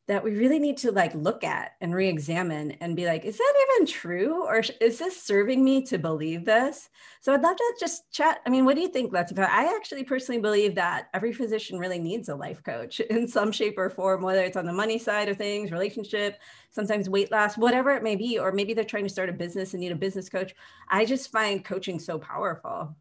that 0.08 0.24
we 0.24 0.36
really 0.38 0.58
need 0.58 0.78
to 0.78 0.92
like 0.92 1.14
look 1.14 1.44
at 1.44 1.74
and 1.82 1.94
re-examine 1.94 2.72
and 2.82 2.96
be 2.96 3.06
like 3.06 3.26
is 3.26 3.38
that 3.38 3.54
even 3.74 3.86
true 3.86 4.46
or 4.46 4.62
is 4.82 5.00
this 5.00 5.22
serving 5.22 5.64
me 5.64 5.84
to 5.84 5.98
believe 5.98 6.46
this? 6.46 6.90
So 7.22 7.34
i'd 7.34 7.42
love 7.42 7.58
to 7.58 7.76
just 7.80 8.12
chat 8.12 8.40
i 8.46 8.50
mean 8.50 8.66
what 8.66 8.76
do 8.76 8.82
you 8.82 8.88
think 8.88 9.12
latifa? 9.12 9.48
I 9.50 9.76
actually 9.76 10.04
personally 10.04 10.42
believe 10.42 10.76
that 10.76 11.10
every 11.14 11.34
physician 11.34 11.78
really 11.78 12.00
needs 12.00 12.30
a 12.30 12.36
life 12.36 12.64
coach 12.64 13.00
in 13.10 13.28
some 13.28 13.52
shape 13.52 13.78
or 13.78 13.90
form 13.90 14.22
whether 14.22 14.44
it's 14.44 14.58
on 14.58 14.66
the 14.66 14.74
money 14.74 14.98
side 14.98 15.30
of 15.30 15.38
things 15.38 15.72
relationship 15.72 16.40
sometimes 16.72 17.10
weight 17.10 17.32
loss 17.32 17.58
whatever 17.58 17.92
it 17.92 18.04
may 18.04 18.16
be 18.16 18.40
or 18.40 18.52
maybe 18.52 18.74
they're 18.74 18.84
trying 18.84 19.04
to 19.04 19.10
start 19.10 19.30
a 19.30 19.34
business 19.34 19.74
and 19.74 19.82
need 19.82 19.92
a 19.92 19.96
business 19.96 20.30
coach. 20.30 20.54
I 20.90 21.06
just 21.06 21.32
find 21.32 21.64
coaching 21.64 22.00
so 22.00 22.18
powerful 22.20 22.96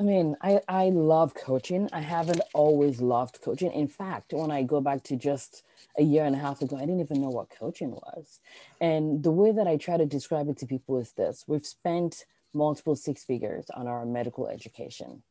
I 0.00 0.02
mean, 0.02 0.34
I, 0.40 0.62
I 0.66 0.88
love 0.88 1.34
coaching. 1.34 1.90
I 1.92 2.00
haven't 2.00 2.40
always 2.54 3.02
loved 3.02 3.42
coaching. 3.42 3.70
In 3.70 3.86
fact, 3.86 4.32
when 4.32 4.50
I 4.50 4.62
go 4.62 4.80
back 4.80 5.02
to 5.04 5.16
just 5.16 5.62
a 5.98 6.02
year 6.02 6.24
and 6.24 6.34
a 6.34 6.38
half 6.38 6.62
ago, 6.62 6.76
I 6.76 6.80
didn't 6.80 7.00
even 7.00 7.20
know 7.20 7.28
what 7.28 7.50
coaching 7.50 7.90
was. 7.90 8.40
And 8.80 9.22
the 9.22 9.30
way 9.30 9.52
that 9.52 9.66
I 9.66 9.76
try 9.76 9.98
to 9.98 10.06
describe 10.06 10.48
it 10.48 10.56
to 10.58 10.66
people 10.66 10.98
is 10.98 11.12
this 11.12 11.44
we've 11.46 11.66
spent 11.66 12.24
multiple 12.54 12.96
six 12.96 13.24
figures 13.24 13.66
on 13.74 13.86
our 13.86 14.06
medical 14.06 14.48
education. 14.48 15.22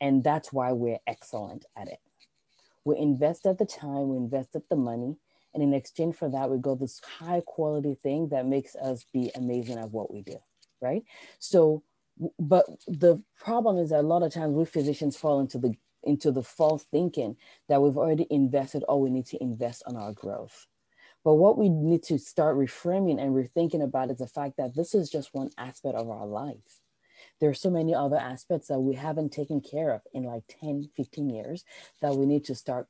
And 0.00 0.22
that's 0.22 0.52
why 0.52 0.70
we're 0.70 1.00
excellent 1.08 1.64
at 1.76 1.88
it. 1.88 1.98
We 2.84 2.98
invest 2.98 3.44
at 3.44 3.58
the 3.58 3.66
time, 3.66 4.08
we 4.08 4.18
invest 4.18 4.54
at 4.54 4.68
the 4.68 4.76
money, 4.76 5.16
and 5.52 5.64
in 5.64 5.74
exchange 5.74 6.14
for 6.14 6.28
that, 6.28 6.48
we 6.48 6.58
go 6.58 6.76
this 6.76 7.00
high 7.18 7.42
quality 7.44 7.94
thing 7.94 8.28
that 8.28 8.46
makes 8.46 8.76
us 8.76 9.04
be 9.12 9.32
amazing 9.34 9.78
at 9.78 9.90
what 9.90 10.12
we 10.12 10.22
do, 10.22 10.36
right? 10.80 11.02
So 11.40 11.82
but 12.38 12.66
the 12.86 13.22
problem 13.38 13.78
is 13.78 13.90
that 13.90 14.00
a 14.00 14.02
lot 14.02 14.22
of 14.22 14.32
times 14.32 14.54
we 14.54 14.64
physicians 14.64 15.16
fall 15.16 15.40
into 15.40 15.58
the 15.58 15.74
into 16.04 16.32
the 16.32 16.42
false 16.42 16.84
thinking 16.90 17.36
that 17.68 17.80
we've 17.80 17.96
already 17.96 18.26
invested 18.30 18.82
all 18.84 19.00
we 19.00 19.10
need 19.10 19.26
to 19.26 19.42
invest 19.42 19.82
on 19.86 19.96
our 19.96 20.12
growth 20.12 20.66
but 21.24 21.34
what 21.34 21.56
we 21.56 21.68
need 21.68 22.02
to 22.02 22.18
start 22.18 22.56
reframing 22.56 23.20
and 23.20 23.34
rethinking 23.34 23.82
about 23.82 24.10
is 24.10 24.18
the 24.18 24.26
fact 24.26 24.56
that 24.56 24.74
this 24.74 24.94
is 24.94 25.08
just 25.10 25.32
one 25.32 25.50
aspect 25.58 25.96
of 25.96 26.10
our 26.10 26.26
life 26.26 26.80
there 27.40 27.50
are 27.50 27.54
so 27.54 27.70
many 27.70 27.94
other 27.94 28.16
aspects 28.16 28.68
that 28.68 28.80
we 28.80 28.94
haven't 28.94 29.32
taken 29.32 29.60
care 29.60 29.92
of 29.92 30.02
in 30.12 30.24
like 30.24 30.42
10 30.48 30.90
15 30.94 31.30
years 31.30 31.64
that 32.00 32.14
we 32.14 32.26
need 32.26 32.44
to 32.44 32.54
start 32.54 32.88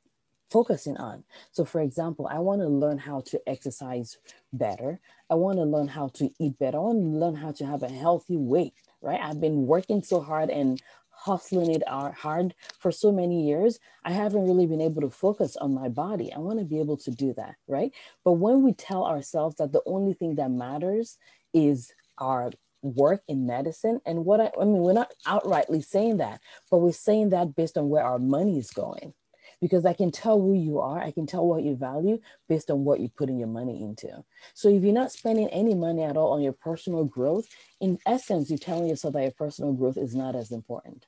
focusing 0.53 0.95
on. 0.97 1.23
So, 1.51 1.65
for 1.65 1.81
example, 1.81 2.27
I 2.29 2.37
want 2.37 2.61
to 2.61 2.67
learn 2.67 2.99
how 2.99 3.21
to 3.21 3.41
exercise 3.49 4.19
better. 4.53 4.99
I 5.29 5.33
want 5.33 5.57
to 5.57 5.63
learn 5.63 5.87
how 5.87 6.09
to 6.09 6.29
eat 6.39 6.59
better. 6.59 6.77
I 6.77 6.81
want 6.81 7.01
to 7.01 7.19
learn 7.19 7.35
how 7.35 7.51
to 7.53 7.65
have 7.65 7.81
a 7.81 7.89
healthy 7.89 8.37
weight 8.37 8.75
right? 9.03 9.19
I've 9.21 9.41
been 9.41 9.67
working 9.67 10.01
so 10.01 10.21
hard 10.21 10.49
and 10.49 10.81
hustling 11.23 11.73
it 11.73 11.83
hard 11.87 12.53
for 12.79 12.91
so 12.91 13.11
many 13.11 13.47
years, 13.47 13.79
I 14.03 14.11
haven't 14.11 14.45
really 14.45 14.65
been 14.65 14.81
able 14.81 15.01
to 15.01 15.09
focus 15.09 15.55
on 15.55 15.73
my 15.73 15.87
body. 15.87 16.33
I 16.33 16.39
want 16.39 16.59
to 16.59 16.65
be 16.65 16.79
able 16.79 16.97
to 16.97 17.11
do 17.11 17.33
that, 17.35 17.55
right? 17.67 17.93
But 18.25 18.33
when 18.33 18.61
we 18.61 18.73
tell 18.73 19.05
ourselves 19.05 19.55
that 19.55 19.71
the 19.71 19.81
only 19.85 20.13
thing 20.13 20.35
that 20.35 20.51
matters 20.51 21.17
is 21.53 21.93
our 22.17 22.51
work 22.81 23.21
in 23.29 23.45
medicine, 23.45 24.01
and 24.05 24.25
what 24.25 24.41
I, 24.41 24.51
I 24.59 24.65
mean, 24.65 24.81
we're 24.81 24.91
not 24.91 25.13
outrightly 25.25 25.85
saying 25.85 26.17
that, 26.17 26.41
but 26.69 26.79
we're 26.79 26.91
saying 26.91 27.29
that 27.29 27.55
based 27.55 27.77
on 27.77 27.87
where 27.87 28.03
our 28.03 28.19
money 28.19 28.57
is 28.59 28.71
going 28.71 29.13
because 29.61 29.85
I 29.85 29.93
can 29.93 30.11
tell 30.11 30.39
who 30.39 30.53
you 30.53 30.79
are. 30.79 31.01
I 31.01 31.11
can 31.11 31.25
tell 31.25 31.45
what 31.45 31.63
you 31.63 31.75
value 31.75 32.19
based 32.47 32.71
on 32.71 32.83
what 32.83 32.99
you're 32.99 33.09
putting 33.09 33.37
your 33.37 33.47
money 33.47 33.83
into. 33.83 34.23
So 34.53 34.69
if 34.69 34.83
you're 34.83 34.93
not 34.93 35.11
spending 35.11 35.47
any 35.49 35.75
money 35.75 36.03
at 36.03 36.17
all 36.17 36.31
on 36.33 36.41
your 36.41 36.53
personal 36.53 37.05
growth, 37.05 37.47
in 37.81 37.99
essence, 38.05 38.49
you're 38.49 38.57
telling 38.59 38.87
yourself 38.87 39.13
that 39.13 39.23
your 39.23 39.31
personal 39.31 39.73
growth 39.73 39.97
is 39.97 40.15
not 40.15 40.35
as 40.35 40.51
important. 40.51 41.05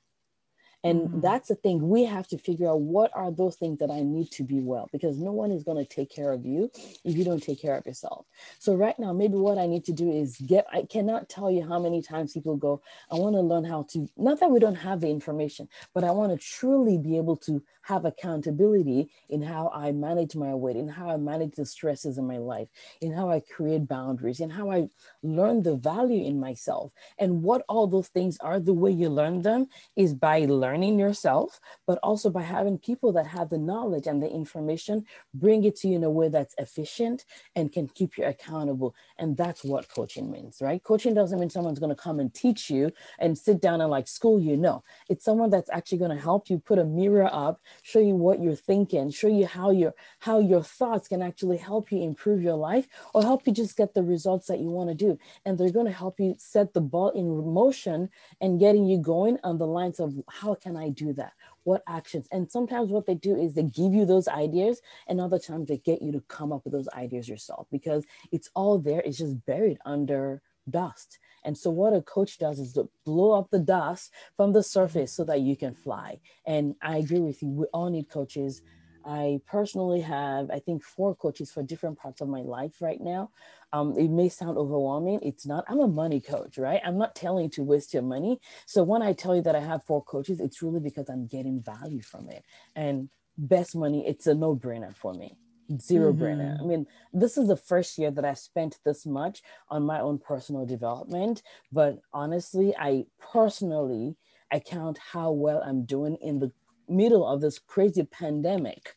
And 0.86 1.02
mm-hmm. 1.02 1.20
that's 1.20 1.50
the 1.50 1.56
thing. 1.56 1.90
We 1.90 2.06
have 2.06 2.28
to 2.28 2.38
figure 2.38 2.70
out 2.70 2.80
what 2.80 3.12
are 3.14 3.32
those 3.32 3.56
things 3.56 3.80
that 3.80 3.90
I 3.90 4.02
need 4.02 4.32
to 4.32 4.44
be 4.44 4.60
well, 4.62 4.88
because 4.92 5.18
no 5.18 5.32
one 5.32 5.52
is 5.52 5.64
going 5.64 5.84
to 5.84 5.96
take 5.98 6.10
care 6.10 6.32
of 6.32 6.46
you 6.46 6.70
if 7.04 7.18
you 7.18 7.26
don't 7.26 7.42
take 7.42 7.60
care 7.62 7.76
of 7.76 7.86
yourself. 7.86 8.26
So 8.60 8.76
right 8.76 8.98
now, 9.00 9.12
maybe 9.12 9.36
what 9.36 9.58
I 9.58 9.66
need 9.66 9.84
to 9.86 9.94
do 9.94 10.12
is 10.12 10.38
get, 10.38 10.68
I 10.72 10.84
cannot 10.84 11.28
tell 11.28 11.50
you 11.50 11.68
how 11.68 11.80
many 11.80 12.02
times 12.02 12.34
people 12.34 12.56
go, 12.56 12.82
I 13.12 13.16
want 13.16 13.36
to 13.36 13.42
learn 13.42 13.66
how 13.66 13.88
to, 13.94 14.08
not 14.16 14.40
that 14.40 14.52
we 14.52 14.60
don't 14.60 14.76
have 14.76 15.02
the 15.02 15.10
information, 15.10 15.68
but 15.96 16.04
I 16.04 16.12
want 16.12 16.32
to 16.32 16.48
truly 16.48 16.98
be 17.00 17.18
able 17.18 17.38
to 17.38 17.64
have 17.82 18.06
accountability 18.06 19.10
in 19.30 19.42
how 19.42 19.72
I 19.74 19.92
manage 19.92 20.36
my 20.36 20.54
weight, 20.54 20.76
in 20.76 20.88
how 20.88 21.10
I 21.10 21.18
manage 21.18 21.56
the 21.56 21.66
stresses 21.66 22.18
in 22.18 22.28
my 22.28 22.38
life, 22.38 22.68
in 23.02 23.12
how 23.12 23.30
I 23.30 23.40
create 23.42 23.88
boundaries, 23.88 24.40
in 24.40 24.50
how 24.50 24.72
I 24.72 24.90
learn 25.24 25.64
the 25.64 25.76
value 25.76 26.26
in 26.26 26.40
myself. 26.40 26.92
And 27.18 27.42
what 27.42 27.64
all 27.68 27.88
those 27.88 28.08
things 28.10 28.38
are, 28.40 28.60
the 28.60 28.74
way 28.74 28.92
you 28.92 29.10
learn 29.10 29.42
them 29.42 29.68
is 29.96 30.14
by 30.14 30.46
learning 30.46 30.75
yourself, 30.84 31.60
but 31.86 32.00
also 32.04 32.30
by 32.30 32.42
having 32.42 32.78
people 32.78 33.12
that 33.14 33.28
have 33.28 33.50
the 33.50 33.58
knowledge 33.58 34.08
and 34.08 34.22
the 34.22 34.30
information 34.30 35.06
bring 35.34 35.64
it 35.64 35.76
to 35.78 35.88
you 35.88 35.96
in 35.96 36.04
a 36.04 36.10
way 36.10 36.30
that's 36.30 36.56
efficient 36.58 37.26
and 37.56 37.72
can 37.72 37.88
keep 37.88 38.18
you 38.18 38.26
accountable. 38.26 38.96
And 39.18 39.36
that's 39.38 39.64
what 39.64 39.90
coaching 39.90 40.32
means, 40.32 40.58
right? 40.62 40.84
Coaching 40.84 41.14
doesn't 41.14 41.40
mean 41.40 41.50
someone's 41.50 41.80
going 41.80 41.96
to 41.96 42.02
come 42.02 42.20
and 42.20 42.34
teach 42.34 42.70
you 42.70 42.92
and 43.20 43.38
sit 43.38 43.62
down 43.62 43.82
and 43.82 43.90
like 43.92 44.08
school 44.08 44.40
you. 44.40 44.58
No, 44.58 44.84
it's 45.10 45.26
someone 45.26 45.50
that's 45.50 45.70
actually 45.72 46.00
going 46.00 46.16
to 46.16 46.22
help 46.22 46.50
you 46.50 46.60
put 46.60 46.80
a 46.80 46.86
mirror 46.86 47.30
up 47.32 47.62
show 47.84 48.00
you 48.00 48.16
what 48.16 48.42
you're 48.42 48.56
thinking, 48.56 49.10
show 49.12 49.28
you 49.28 49.46
how 49.46 49.70
your 49.72 49.94
how 50.20 50.40
your 50.40 50.64
thoughts 50.64 51.08
can 51.08 51.22
actually 51.22 51.58
help 51.58 51.92
you 51.92 52.02
improve 52.02 52.42
your 52.42 52.56
life 52.56 52.88
or 53.14 53.22
help 53.22 53.46
you 53.46 53.54
just 53.54 53.78
get 53.78 53.94
the 53.94 54.04
results 54.04 54.48
that 54.48 54.60
you 54.60 54.70
want 54.70 54.90
to 54.90 54.96
do. 54.96 55.18
And 55.46 55.58
they're 55.58 55.72
going 55.72 55.86
to 55.86 55.92
help 55.92 56.20
you 56.20 56.36
set 56.38 56.74
the 56.74 56.82
ball 56.82 57.10
in 57.12 57.54
motion 57.54 58.10
and 58.42 58.60
getting 58.60 58.86
you 58.86 58.98
going 58.98 59.38
on 59.44 59.58
the 59.58 59.68
lines 59.68 60.00
of 60.00 60.14
how 60.30 60.56
can 60.66 60.76
I 60.76 60.90
do 60.90 61.14
that? 61.14 61.34
What 61.64 61.84
actions? 61.88 62.28
And 62.32 62.52
sometimes 62.52 62.90
what 62.90 63.06
they 63.06 63.14
do 63.14 63.38
is 63.38 63.54
they 63.54 63.64
give 63.64 63.94
you 63.94 64.06
those 64.06 64.28
ideas, 64.28 64.82
and 65.08 65.22
other 65.22 65.38
times 65.38 65.68
they 65.68 65.78
get 65.78 66.02
you 66.02 66.12
to 66.14 66.22
come 66.28 66.52
up 66.52 66.64
with 66.64 66.74
those 66.74 66.90
ideas 66.90 67.30
yourself 67.30 67.68
because 67.72 68.04
it's 68.32 68.50
all 68.56 68.80
there, 68.80 69.02
it's 69.02 69.20
just 69.20 69.46
buried 69.46 69.78
under 69.86 70.42
dust. 70.70 71.20
And 71.44 71.56
so 71.56 71.70
what 71.70 71.94
a 71.94 72.02
coach 72.02 72.40
does 72.40 72.60
is 72.60 72.74
to 72.74 72.90
blow 73.06 73.38
up 73.38 73.52
the 73.52 73.60
dust 73.60 74.12
from 74.36 74.52
the 74.54 74.64
surface 74.64 75.14
so 75.14 75.24
that 75.26 75.42
you 75.42 75.56
can 75.56 75.76
fly. 75.76 76.20
And 76.48 76.74
I 76.82 76.98
agree 76.98 77.20
with 77.20 77.44
you. 77.44 77.50
We 77.50 77.66
all 77.68 77.92
need 77.92 78.10
coaches. 78.10 78.64
I 79.06 79.40
personally 79.46 80.02
have, 80.02 80.50
I 80.50 80.60
think, 80.60 80.84
four 80.84 81.16
coaches 81.16 81.52
for 81.52 81.62
different 81.62 81.98
parts 82.00 82.22
of 82.22 82.28
my 82.28 82.42
life 82.42 82.82
right 82.82 83.00
now. 83.00 83.30
Um, 83.72 83.96
it 83.98 84.10
may 84.10 84.30
sound 84.30 84.58
overwhelming. 84.58 85.20
It's 85.22 85.46
not. 85.46 85.64
I'm 85.68 85.80
a 85.80 85.88
money 85.88 86.20
coach, 86.20 86.58
right? 86.58 86.82
I'm 86.84 86.98
not 86.98 87.16
telling 87.16 87.46
you 87.46 87.50
to 87.52 87.64
waste 87.64 87.94
your 87.94 88.04
money. 88.04 88.40
So 88.66 88.84
when 88.84 89.02
I 89.02 89.14
tell 89.14 89.36
you 89.36 89.42
that 89.44 89.56
I 89.56 89.60
have 89.60 89.84
four 89.84 90.04
coaches, 90.04 90.40
it's 90.40 90.62
really 90.62 90.80
because 90.80 91.10
I'm 91.10 91.28
getting 91.28 91.62
value 91.62 92.02
from 92.02 92.30
it. 92.30 92.44
And 92.76 93.10
best 93.38 93.76
money, 93.76 94.08
it's 94.08 94.28
a 94.28 94.34
no 94.34 94.56
brainer 94.56 94.96
for 94.96 95.14
me. 95.14 95.38
0 95.80 96.14
mm-hmm. 96.14 96.24
brainer. 96.24 96.60
I 96.60 96.64
mean, 96.64 96.88
this 97.14 97.38
is 97.38 97.48
the 97.48 97.58
first 97.58 97.98
year 97.98 98.12
that 98.12 98.26
I 98.26 98.34
spent 98.34 98.80
this 98.86 99.06
much 99.06 99.42
on 99.70 99.84
my 99.84 100.00
own 100.00 100.20
personal 100.20 100.66
development. 100.66 101.42
But 101.72 102.00
honestly, 102.14 102.76
I 102.78 103.06
personally 103.20 104.16
account 104.52 104.98
how 104.98 105.32
well 105.32 105.62
I'm 105.66 105.86
doing 105.86 106.18
in 106.22 106.40
the 106.40 106.52
middle 106.88 107.26
of 107.26 107.42
this 107.42 107.60
crazy 107.60 108.04
pandemic 108.04 108.96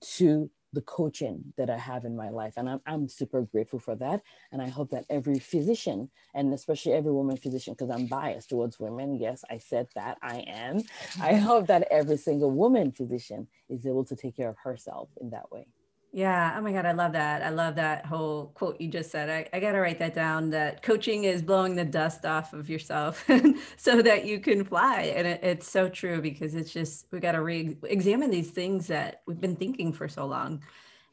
to 0.00 0.50
the 0.72 0.80
coaching 0.82 1.52
that 1.56 1.70
I 1.70 1.78
have 1.78 2.04
in 2.04 2.14
my 2.14 2.28
life. 2.28 2.54
And 2.56 2.68
I'm, 2.68 2.80
I'm 2.86 3.08
super 3.08 3.42
grateful 3.42 3.78
for 3.78 3.94
that. 3.96 4.22
And 4.52 4.60
I 4.60 4.68
hope 4.68 4.90
that 4.90 5.06
every 5.08 5.38
physician, 5.38 6.10
and 6.34 6.52
especially 6.52 6.92
every 6.92 7.12
woman 7.12 7.36
physician, 7.36 7.74
because 7.74 7.90
I'm 7.90 8.06
biased 8.06 8.50
towards 8.50 8.78
women, 8.78 9.14
yes, 9.14 9.44
I 9.50 9.58
said 9.58 9.88
that 9.94 10.18
I 10.22 10.44
am. 10.46 10.82
I 11.20 11.34
hope 11.48 11.66
that 11.68 11.88
every 11.90 12.18
single 12.18 12.50
woman 12.50 12.92
physician 12.92 13.48
is 13.68 13.86
able 13.86 14.04
to 14.04 14.16
take 14.16 14.36
care 14.36 14.50
of 14.50 14.58
herself 14.58 15.08
in 15.20 15.30
that 15.30 15.50
way. 15.50 15.66
Yeah. 16.10 16.54
Oh 16.56 16.62
my 16.62 16.72
God. 16.72 16.86
I 16.86 16.92
love 16.92 17.12
that. 17.12 17.42
I 17.42 17.50
love 17.50 17.74
that 17.76 18.06
whole 18.06 18.46
quote 18.54 18.80
you 18.80 18.88
just 18.88 19.10
said. 19.10 19.28
I, 19.28 19.46
I 19.56 19.60
got 19.60 19.72
to 19.72 19.80
write 19.80 19.98
that 19.98 20.14
down 20.14 20.48
that 20.50 20.82
coaching 20.82 21.24
is 21.24 21.42
blowing 21.42 21.76
the 21.76 21.84
dust 21.84 22.24
off 22.24 22.54
of 22.54 22.70
yourself 22.70 23.28
so 23.76 24.00
that 24.00 24.24
you 24.24 24.40
can 24.40 24.64
fly. 24.64 25.12
And 25.14 25.26
it, 25.26 25.40
it's 25.42 25.70
so 25.70 25.88
true 25.88 26.22
because 26.22 26.54
it's 26.54 26.72
just, 26.72 27.06
we 27.12 27.20
got 27.20 27.32
to 27.32 27.42
re 27.42 27.76
examine 27.84 28.30
these 28.30 28.50
things 28.50 28.86
that 28.86 29.20
we've 29.26 29.40
been 29.40 29.56
thinking 29.56 29.92
for 29.92 30.08
so 30.08 30.24
long 30.26 30.62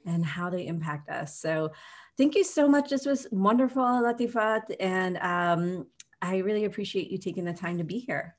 and 0.06 0.26
how 0.26 0.50
they 0.50 0.66
impact 0.66 1.10
us. 1.10 1.38
So 1.38 1.74
thank 2.18 2.36
you 2.36 2.46
so 2.46 2.68
much. 2.68 2.90
This 2.90 3.06
was 3.06 3.28
wonderful, 3.32 3.84
Latifat. 3.84 4.76
And 4.80 5.18
um, 5.18 5.88
I 6.22 6.38
really 6.38 6.66
appreciate 6.66 7.12
you 7.12 7.18
taking 7.18 7.44
the 7.44 7.54
time 7.54 7.78
to 7.80 7.84
be 7.84 8.00
here. 8.00 8.36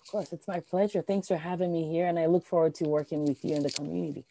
Of 0.00 0.10
course. 0.10 0.32
It's 0.32 0.48
my 0.48 0.60
pleasure. 0.60 1.02
Thanks 1.02 1.28
for 1.28 1.36
having 1.36 1.70
me 1.70 1.90
here. 1.90 2.06
And 2.06 2.18
I 2.18 2.26
look 2.26 2.46
forward 2.46 2.74
to 2.76 2.84
working 2.84 3.26
with 3.26 3.44
you 3.44 3.56
in 3.56 3.62
the 3.62 3.70
community. 3.70 4.24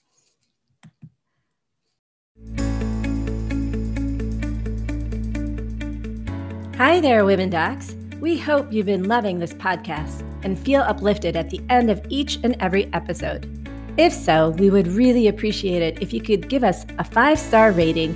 Hi 6.77 6.99
there, 6.99 7.25
Women 7.25 7.49
Docs. 7.49 7.95
We 8.19 8.37
hope 8.37 8.71
you've 8.71 8.85
been 8.85 9.05
loving 9.05 9.39
this 9.39 9.51
podcast 9.51 10.21
and 10.43 10.59
feel 10.59 10.81
uplifted 10.81 11.35
at 11.35 11.49
the 11.49 11.59
end 11.71 11.89
of 11.89 11.99
each 12.07 12.37
and 12.43 12.55
every 12.59 12.93
episode. 12.93 13.67
If 13.97 14.13
so, 14.13 14.51
we 14.59 14.69
would 14.69 14.85
really 14.85 15.27
appreciate 15.27 15.81
it 15.81 16.03
if 16.03 16.13
you 16.13 16.21
could 16.21 16.49
give 16.49 16.63
us 16.63 16.85
a 16.99 17.03
five 17.03 17.39
star 17.39 17.71
rating 17.71 18.13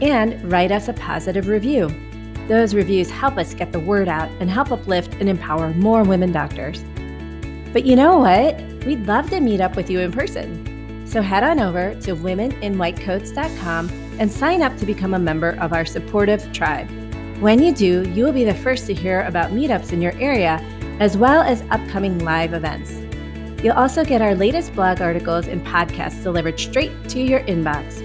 and 0.00 0.42
write 0.50 0.72
us 0.72 0.88
a 0.88 0.94
positive 0.94 1.48
review. 1.48 1.94
Those 2.48 2.74
reviews 2.74 3.10
help 3.10 3.36
us 3.36 3.52
get 3.52 3.72
the 3.72 3.80
word 3.80 4.08
out 4.08 4.30
and 4.40 4.48
help 4.48 4.72
uplift 4.72 5.12
and 5.20 5.28
empower 5.28 5.68
more 5.74 6.02
women 6.02 6.32
doctors. 6.32 6.82
But 7.74 7.84
you 7.84 7.94
know 7.94 8.20
what? 8.20 8.58
We'd 8.86 9.06
love 9.06 9.28
to 9.28 9.40
meet 9.40 9.60
up 9.60 9.76
with 9.76 9.90
you 9.90 10.00
in 10.00 10.12
person. 10.12 11.04
So 11.06 11.20
head 11.20 11.44
on 11.44 11.60
over 11.60 11.94
to 11.94 12.16
womeninwhitecoats.com 12.16 13.90
and 14.18 14.32
sign 14.32 14.62
up 14.62 14.78
to 14.78 14.86
become 14.86 15.12
a 15.12 15.18
member 15.18 15.58
of 15.60 15.74
our 15.74 15.84
supportive 15.84 16.50
tribe. 16.54 16.88
When 17.40 17.62
you 17.62 17.72
do, 17.72 18.02
you 18.10 18.24
will 18.24 18.32
be 18.32 18.42
the 18.42 18.52
first 18.52 18.88
to 18.88 18.94
hear 18.94 19.22
about 19.22 19.52
meetups 19.52 19.92
in 19.92 20.02
your 20.02 20.10
area, 20.18 20.60
as 20.98 21.16
well 21.16 21.40
as 21.40 21.62
upcoming 21.70 22.18
live 22.18 22.52
events. 22.52 22.90
You'll 23.62 23.76
also 23.76 24.04
get 24.04 24.20
our 24.20 24.34
latest 24.34 24.74
blog 24.74 25.00
articles 25.00 25.46
and 25.46 25.64
podcasts 25.64 26.24
delivered 26.24 26.58
straight 26.58 26.90
to 27.10 27.20
your 27.20 27.38
inbox. 27.42 28.02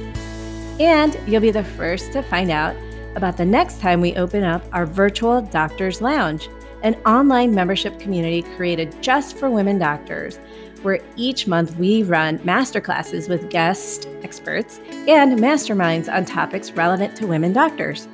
And 0.80 1.18
you'll 1.28 1.42
be 1.42 1.50
the 1.50 1.64
first 1.64 2.12
to 2.12 2.22
find 2.22 2.52
out 2.52 2.76
about 3.16 3.38
the 3.38 3.46
next 3.46 3.82
time 3.82 4.02
we 4.02 4.16
open 4.18 4.44
up 4.44 4.64
our 4.72 4.86
virtual 4.86 5.42
Doctors 5.42 6.00
Lounge, 6.00 6.48
an 6.84 6.94
online 7.04 7.56
membership 7.56 8.00
community 8.00 8.44
created 8.56 8.96
just 9.02 9.36
for 9.36 9.50
women 9.50 9.80
doctors, 9.80 10.38
where 10.84 11.00
each 11.16 11.48
month 11.48 11.76
we 11.78 12.04
run 12.04 12.38
masterclasses 12.40 13.28
with 13.28 13.50
guest 13.50 14.08
experts 14.22 14.80
and 15.08 15.40
masterminds 15.40 16.08
on 16.08 16.24
topics 16.24 16.72
relevant 16.74 17.16
to 17.16 17.26
women 17.26 17.52
doctors. 17.52 18.08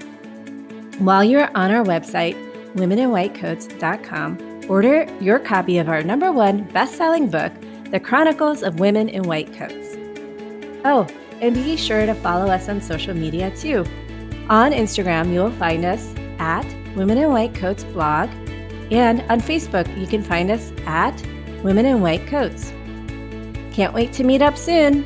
While 0.99 1.23
you're 1.23 1.49
on 1.55 1.71
our 1.71 1.85
website, 1.85 2.35
womeninwhitecoats.com, 2.73 4.65
order 4.67 5.07
your 5.21 5.39
copy 5.39 5.77
of 5.77 5.87
our 5.87 6.03
number 6.03 6.29
one 6.29 6.63
best 6.73 6.95
selling 6.95 7.29
book, 7.29 7.53
The 7.89 8.01
Chronicles 8.01 8.63
of 8.63 8.81
Women 8.81 9.07
in 9.07 9.23
White 9.23 9.53
Coats. 9.53 9.95
Oh, 10.83 11.07
and 11.39 11.55
be 11.55 11.77
sure 11.77 12.05
to 12.05 12.13
follow 12.15 12.51
us 12.51 12.67
on 12.67 12.81
social 12.81 13.13
media 13.13 13.49
too. 13.55 13.85
On 14.49 14.73
Instagram, 14.73 15.31
you 15.31 15.39
will 15.39 15.51
find 15.51 15.85
us 15.85 16.13
at 16.37 16.65
Women 16.97 17.17
in 17.17 17.31
White 17.31 17.55
Coats 17.55 17.85
blog, 17.85 18.29
and 18.91 19.21
on 19.29 19.39
Facebook, 19.39 19.87
you 19.97 20.05
can 20.05 20.21
find 20.21 20.51
us 20.51 20.73
at 20.85 21.15
Women 21.63 21.85
in 21.85 22.01
White 22.01 22.27
Coats. 22.27 22.73
Can't 23.71 23.93
wait 23.93 24.11
to 24.13 24.25
meet 24.25 24.41
up 24.41 24.57
soon. 24.57 25.05